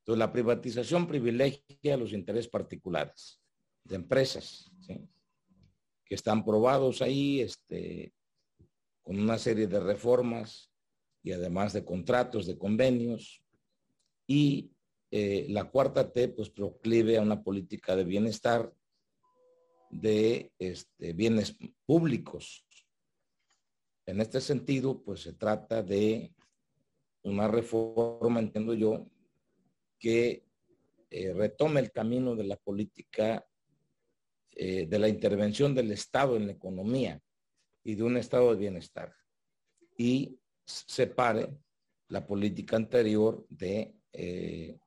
[0.05, 3.41] Entonces, la privatización privilegia los intereses particulares
[3.83, 4.71] de empresas,
[6.05, 8.13] que están probados ahí este,
[9.01, 10.71] con una serie de reformas
[11.23, 13.43] y además de contratos, de convenios.
[14.27, 14.75] Y
[15.09, 18.71] eh, la cuarta T, pues proclive a una política de bienestar
[19.89, 22.63] de este, bienes públicos.
[24.05, 26.31] En este sentido, pues se trata de
[27.23, 29.07] una reforma, entiendo yo,
[29.97, 30.45] que
[31.09, 33.45] eh, retome el camino de la política,
[34.51, 37.21] eh, de la intervención del Estado en la economía
[37.83, 39.13] y de un estado de bienestar.
[39.97, 41.47] Y separe
[42.09, 44.77] la política anterior de, eh,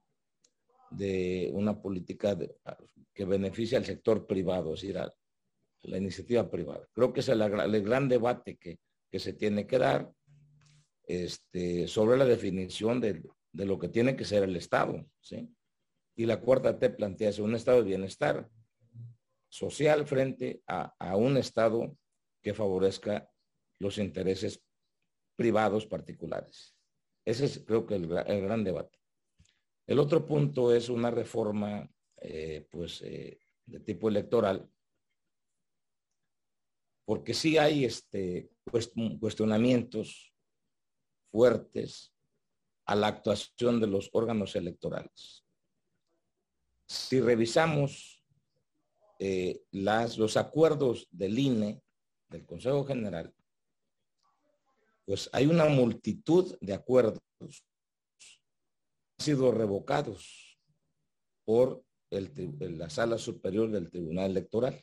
[0.91, 2.37] de una política
[3.15, 5.13] que beneficia al sector privado, es decir, a
[5.83, 6.87] la iniciativa privada.
[6.93, 7.39] Creo que es el,
[7.83, 8.79] gran debate que,
[9.11, 10.13] que, se tiene que dar
[11.05, 13.29] este, sobre la definición del,
[13.59, 15.53] de lo que tiene que ser el Estado, ¿sí?
[16.15, 18.49] Y la cuarta T plantea un estado de bienestar
[19.49, 21.97] social frente a, un Estado
[22.41, 23.29] que favorezca
[23.81, 24.63] los intereses
[25.37, 26.77] privados particulares.
[27.25, 28.97] Ese es creo que el, gran debate.
[29.89, 31.91] El otro punto es una reforma
[32.21, 34.71] eh, pues, eh, de tipo electoral,
[37.05, 38.53] porque sí hay este,
[39.19, 40.33] cuestionamientos
[41.33, 42.15] fuertes
[42.89, 45.45] a la actuación de los órganos electorales.
[46.87, 48.25] Si revisamos
[49.19, 51.83] eh, las, los acuerdos del INE,
[52.31, 53.35] del Consejo General,
[55.05, 60.59] pues hay una multitud de acuerdos que han sido revocados
[61.45, 64.83] por la sala superior del Tribunal Electoral.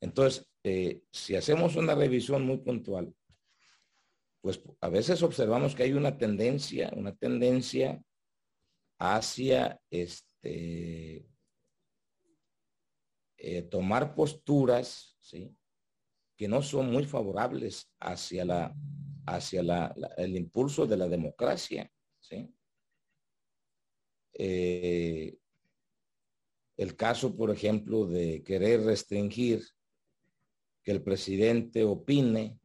[0.00, 3.12] Entonces, eh, si hacemos una revisión muy puntual,
[4.44, 7.98] pues a veces observamos que hay una tendencia, una tendencia
[8.98, 11.26] hacia este,
[13.38, 15.16] eh, tomar posturas,
[16.36, 18.76] que no son muy favorables hacia la
[19.26, 21.90] hacia la, el impulso de la democracia.
[24.34, 25.38] Eh,
[26.76, 29.64] el caso, por ejemplo, de querer restringir
[30.82, 32.58] que el presidente opine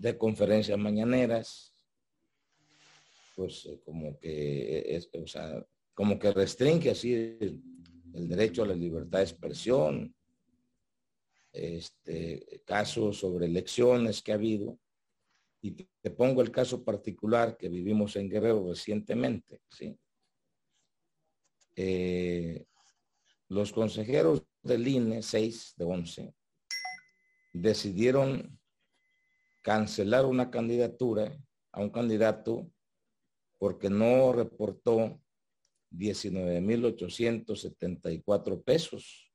[0.00, 1.74] de conferencias mañaneras,
[3.36, 7.62] pues eh, como que es, o sea, como que restringe así el,
[8.12, 10.14] derecho a la libertad de expresión,
[11.52, 14.78] este, casos sobre elecciones que ha habido,
[15.60, 19.98] y te pongo el caso particular que vivimos en Guerrero recientemente, ¿sí?
[21.76, 22.64] Eh,
[23.48, 26.34] los consejeros del INE, 6 de 11,
[27.52, 28.59] decidieron
[29.62, 31.32] cancelar una candidatura
[31.72, 32.68] a un candidato
[33.58, 35.20] porque no reportó
[35.92, 39.30] 19.874 pesos.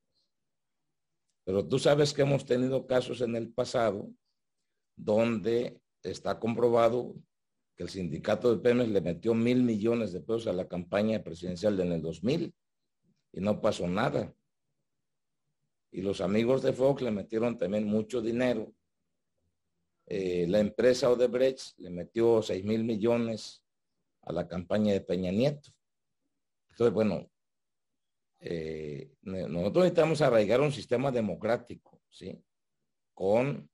[1.45, 4.09] Pero tú sabes que hemos tenido casos en el pasado
[4.95, 7.13] donde está comprobado
[7.75, 11.79] que el sindicato de Pemex le metió mil millones de pesos a la campaña presidencial
[11.79, 12.53] en el 2000
[13.33, 14.33] y no pasó nada.
[15.91, 18.73] Y los amigos de Fox le metieron también mucho dinero.
[20.07, 23.63] Eh, la empresa Odebrecht le metió seis mil millones
[24.21, 25.71] a la campaña de Peña Nieto.
[26.69, 27.29] Entonces, bueno,
[28.39, 32.43] eh, nosotros necesitamos arraigar un sistema democrático, ¿sí?
[33.13, 33.69] Con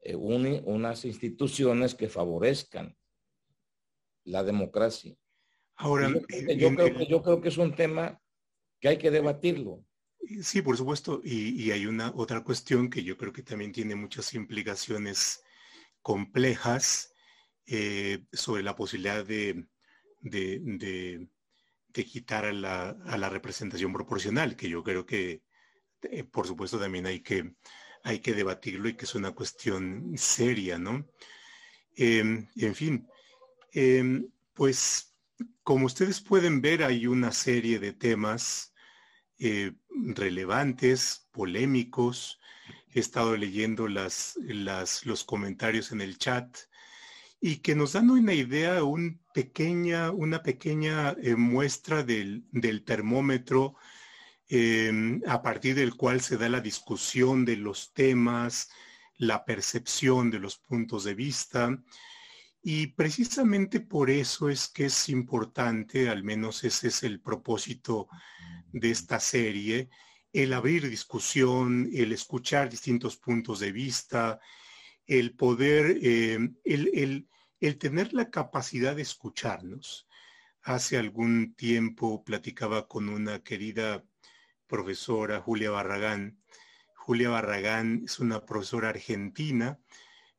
[0.00, 2.96] eh, unas instituciones que favorezcan
[4.24, 5.16] la democracia.
[5.76, 6.74] Ahora, yo,
[7.22, 8.20] creo que, es un tema
[8.80, 9.84] que hay que debatirlo.
[10.42, 11.20] Sí, por supuesto.
[11.22, 15.43] Y, hay una otra cuestión que yo creo que también tiene muchas implicaciones
[16.04, 17.14] complejas
[17.66, 19.66] eh, sobre la posibilidad de,
[21.92, 25.42] quitar a la, representación proporcional, que yo creo que,
[26.02, 27.56] eh, por supuesto, también hay que
[28.04, 31.06] hay que debatirlo y que es una cuestión seria, ¿no?
[31.96, 33.08] Em, en fin,
[33.72, 35.16] em, pues
[35.62, 38.74] como ustedes pueden ver, hay una serie de temas
[39.38, 42.40] eh, relevantes, polémicos.
[42.94, 44.38] He estado leyendo las,
[45.04, 46.56] los comentarios en el chat
[47.40, 48.80] y que nos dan una idea,
[49.34, 53.74] pequeña, una pequeña eh, muestra del, del termómetro
[54.48, 58.70] Em, a partir del cual se da la discusión de los temas,
[59.16, 61.82] la percepción de los puntos de vista.
[62.62, 68.08] Y precisamente por eso es que es importante, al menos ese es el propósito
[68.72, 69.88] de esta serie,
[70.34, 74.40] el abrir discusión, el escuchar distintos puntos de vista,
[75.06, 77.28] el poder, em, el,
[77.60, 80.06] el tener la capacidad de escucharnos.
[80.62, 84.04] Hace algún tiempo platicaba con una querida
[84.66, 86.42] profesora Julia Barragán.
[86.96, 89.78] Julia Barragán es una profesora argentina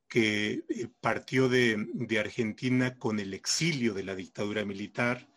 [0.08, 1.88] que eh, partió de,
[2.20, 5.28] Argentina con el exilio de la dictadura militar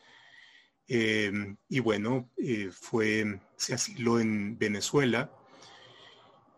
[0.89, 1.31] eh,
[1.69, 5.33] y bueno, eh, fue, se asiló en Venezuela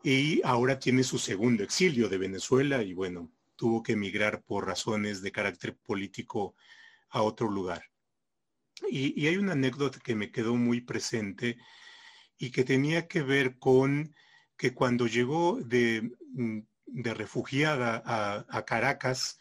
[0.02, 5.20] y ahora tiene su segundo exilio de Venezuela y bueno, tuvo que emigrar por razones
[5.20, 6.54] de carácter político
[7.10, 7.82] a otro lugar.
[8.88, 11.58] y hay una anécdota que me quedó muy presente
[12.40, 14.14] y que tenía que ver con
[14.56, 16.60] que cuando llegó de, mm,
[17.14, 19.38] refugiada a, Caracas,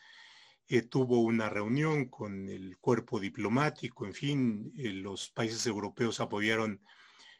[0.71, 6.83] eh, tuvo una reunión con el cuerpo diplomático, en fin, eh, los países europeos apoyaron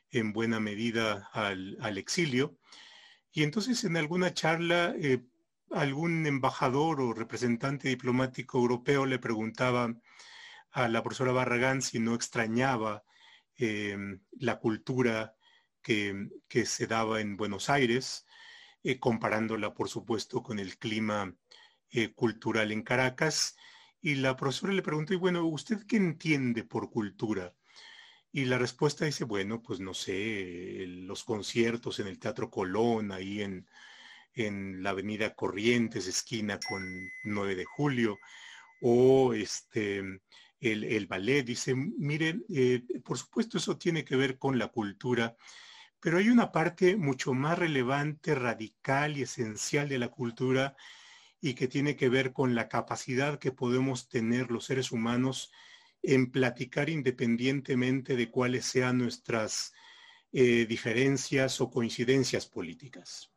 [0.10, 2.58] en buena medida al, exilio.
[3.32, 5.24] Y entonces en alguna charla, eh,
[5.70, 9.94] algún embajador o representante diplomático europeo le preguntaba
[10.72, 13.04] a la profesora Barragán si no extrañaba
[14.40, 15.36] la cultura
[15.84, 16.30] que,
[16.66, 18.26] se daba en Buenos Aires,
[19.00, 21.36] comparándola, por supuesto, con el clima
[21.92, 23.58] eh, cultural en Caracas.
[24.02, 27.54] Y la profesora le preguntó, y bueno, ¿usted qué entiende por cultura?
[28.32, 33.42] Y la respuesta dice, bueno, pues no sé, los conciertos en el Teatro Colón, ahí
[33.42, 33.68] en,
[34.34, 36.84] en la Avenida Corrientes, esquina con
[37.26, 38.20] 9 de julio,
[38.82, 40.04] o este,
[40.60, 41.44] el, ballet.
[41.44, 45.36] Dice, miren, eh, por supuesto eso tiene que ver con la cultura
[46.00, 50.76] pero hay una parte mucho más relevante, radical y esencial de la cultura
[51.42, 55.52] y que tiene que ver con la capacidad que podemos tener los seres humanos
[56.02, 59.74] en platicar independientemente de cuáles sean nuestras
[60.32, 63.32] eh, diferencias o coincidencias políticas.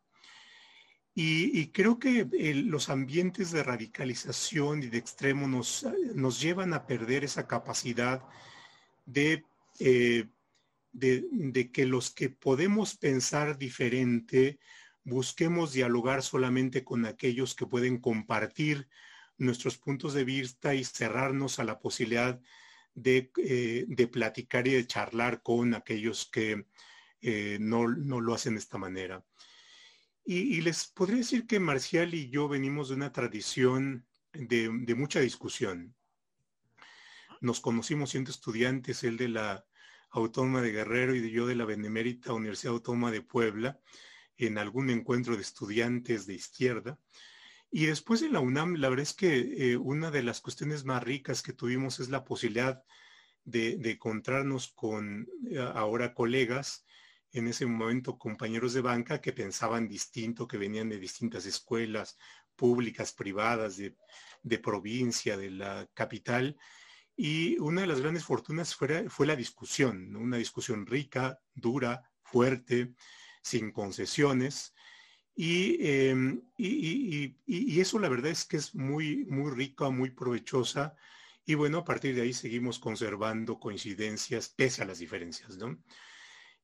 [1.15, 6.87] Y, creo que eh, los ambientes de radicalización y de extremo nos, nos llevan a
[6.87, 8.23] perder esa capacidad
[9.05, 9.45] de
[9.79, 10.27] eh,
[10.93, 14.59] de, que los que podemos pensar diferente
[15.05, 18.89] busquemos dialogar solamente con aquellos que pueden compartir
[19.39, 22.41] nuestros puntos de vista y cerrarnos a la posibilidad
[22.95, 26.67] de, eh, platicar y de charlar con aquellos que
[27.21, 29.25] eh, no, lo hacen de esta manera.
[30.25, 35.19] Y, les podría decir que Marcial y yo venimos de una tradición de, de mucha
[35.19, 35.97] discusión.
[37.41, 39.67] Nos conocimos siendo estudiantes, él de la
[40.11, 43.81] Autónoma de Guerrero y yo de la Benemérita Universidad Autónoma de Puebla,
[44.47, 46.99] en algún encuentro de estudiantes de izquierda.
[47.70, 51.03] Y después de la UNAM, la verdad es que eh, una de las cuestiones más
[51.03, 52.82] ricas que tuvimos es la posibilidad
[53.45, 56.84] de, encontrarnos con eh, ahora colegas,
[57.32, 62.18] en ese momento compañeros de banca que pensaban distinto, que venían de distintas escuelas
[62.57, 63.97] públicas, privadas, de,
[64.43, 66.59] de provincia, de la capital,
[67.16, 72.95] y una de las grandes fortunas fue, fue la discusión, una discusión rica, dura, fuerte,
[73.43, 74.74] sin concesiones.
[75.36, 80.95] Em, y, y, eso la verdad es que es muy, muy rica, muy provechosa.
[81.45, 85.82] Y bueno, a partir de ahí seguimos conservando coincidencias pese a las diferencias, ¿no?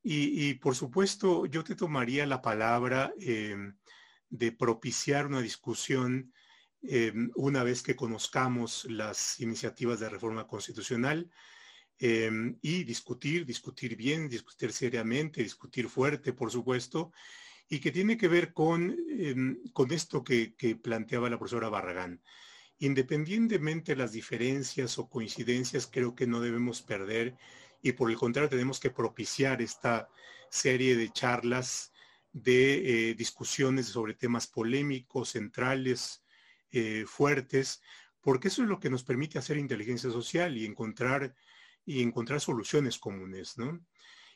[0.02, 3.76] Y, por supuesto, yo te tomaría la palabra em,
[4.30, 6.32] de propiciar una discusión
[6.82, 11.28] Em, una vez que conozcamos las iniciativas de reforma constitucional
[11.98, 17.12] em, y discutir, discutir bien, discutir seriamente, discutir fuerte, por supuesto,
[17.68, 22.20] y que tiene que ver con, em, con esto que, planteaba la profesora Barragán.
[22.78, 27.36] Independientemente de las diferencias o coincidencias, creo que no debemos perder
[27.82, 30.08] y por el contrario tenemos que propiciar esta
[30.50, 31.92] serie de charlas,
[32.32, 36.22] de eh, discusiones sobre temas polémicos, centrales,
[36.70, 37.82] eh, fuertes,
[38.20, 41.34] porque eso es lo que nos permite hacer inteligencia social y encontrar,
[41.88, 43.80] y encontrar soluciones comunes, ¿no?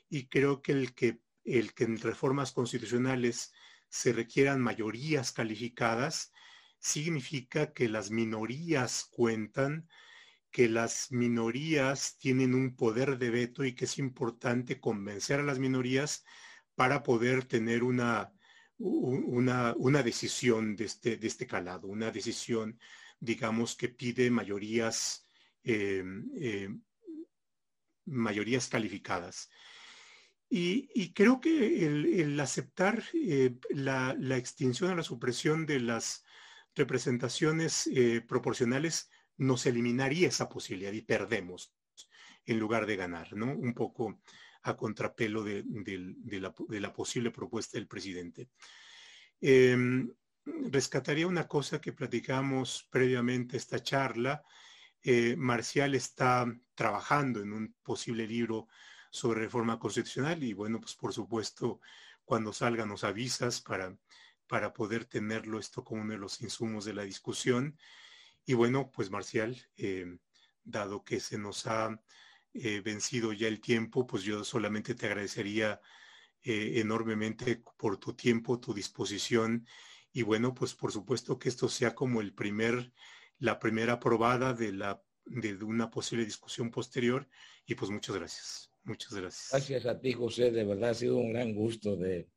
[0.08, 3.52] Y creo que el que, el que en reformas constitucionales
[3.90, 6.32] se requieran mayorías calificadas,
[6.78, 9.86] significa que las minorías cuentan,
[10.50, 15.58] que las minorías tienen un poder de veto y que es importante convencer a las
[15.58, 16.24] minorías
[16.74, 18.32] para poder tener una,
[18.78, 22.78] una, una decisión de este, de este calado, una decisión,
[23.20, 25.28] digamos, que pide mayorías,
[25.64, 26.02] eh,
[26.40, 26.70] eh,
[28.06, 29.50] mayorías calificadas.
[30.54, 36.24] Y, creo que el, aceptar eh, la, la, extinción o la supresión de las
[36.74, 37.88] representaciones
[38.28, 41.74] proporcionales nos eliminaría esa posibilidad y perdemos
[42.44, 43.46] en lugar de ganar, ¿no?
[43.46, 44.20] Un poco
[44.62, 45.64] a contrapelo de,
[46.80, 48.48] la, posible propuesta del presidente.
[49.40, 50.12] Em,
[50.44, 54.42] rescataría una cosa que platicamos previamente esta charla.
[55.02, 58.68] Eh, Marcial está trabajando en un posible libro
[59.10, 61.80] sobre reforma constitucional y bueno, pues por supuesto,
[62.24, 63.96] cuando salga nos avisas para,
[64.46, 67.76] para poder tenerlo esto como uno de los insumos de la discusión.
[68.44, 70.18] Y bueno, pues Marcial, em,
[70.64, 72.00] dado que se nos ha
[72.54, 75.80] eh, vencido ya el tiempo, pues yo solamente te agradecería
[76.42, 79.66] eh, enormemente por tu tiempo, tu disposición
[80.12, 82.92] y bueno, pues por supuesto que esto sea como el primer,
[83.42, 87.28] la primera probada de, la, de una posible discusión posterior
[87.66, 88.70] y pues muchas gracias.
[88.84, 89.48] Muchas gracias.
[89.50, 90.52] Gracias a ti, José.
[90.52, 92.28] De verdad ha sido un gran gusto de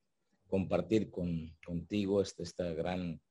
[0.48, 3.22] compartir con, contigo este, esta gran,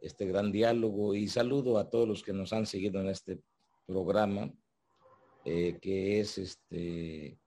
[0.00, 3.40] este gran diálogo y saludo a todos los que nos han seguido en este
[3.86, 4.52] programa.
[5.44, 7.38] Eh, que es este,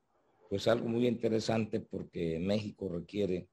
[0.49, 3.48] pues algo muy interesante porque México requiere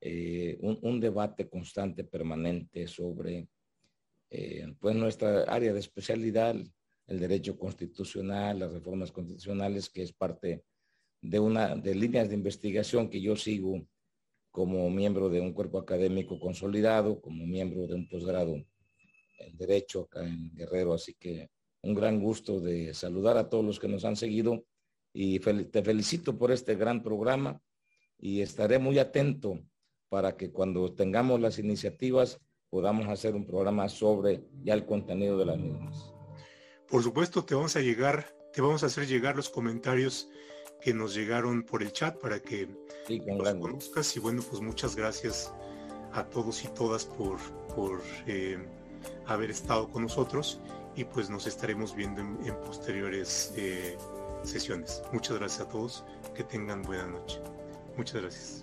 [0.00, 3.48] eh, un, debate constante, permanente sobre
[4.34, 6.56] eh, pues nuestra área de especialidad,
[7.06, 10.64] el derecho constitucional, las reformas constitucionales, que es parte
[11.20, 13.86] de una de líneas de investigación que yo sigo
[14.50, 20.26] como miembro de un cuerpo académico consolidado, como miembro de un posgrado en Derecho acá
[20.26, 21.50] en Guerrero, así que
[21.82, 24.64] un gran gusto de saludar a todos los que nos han seguido
[25.12, 27.60] y te felicito por este gran programa
[28.18, 29.60] y estaré muy atento
[30.08, 32.40] para que cuando tengamos las iniciativas
[32.72, 36.10] podamos hacer un programa sobre ya el contenido de las mismas.
[36.88, 40.30] Por supuesto, te vamos a llegar, te vamos a hacer llegar los comentarios
[40.80, 42.74] que nos llegaron por el chat para que
[43.08, 45.52] los conozcas y bueno, pues muchas gracias
[46.14, 47.38] a todos y todas por,
[47.74, 48.58] por eh,
[49.26, 50.58] haber estado con nosotros
[50.96, 53.98] y pues nos estaremos viendo en, posteriores eh,
[54.44, 55.02] sesiones.
[55.12, 57.38] Muchas gracias a todos, que tengan buena noche.
[57.98, 58.62] Muchas gracias.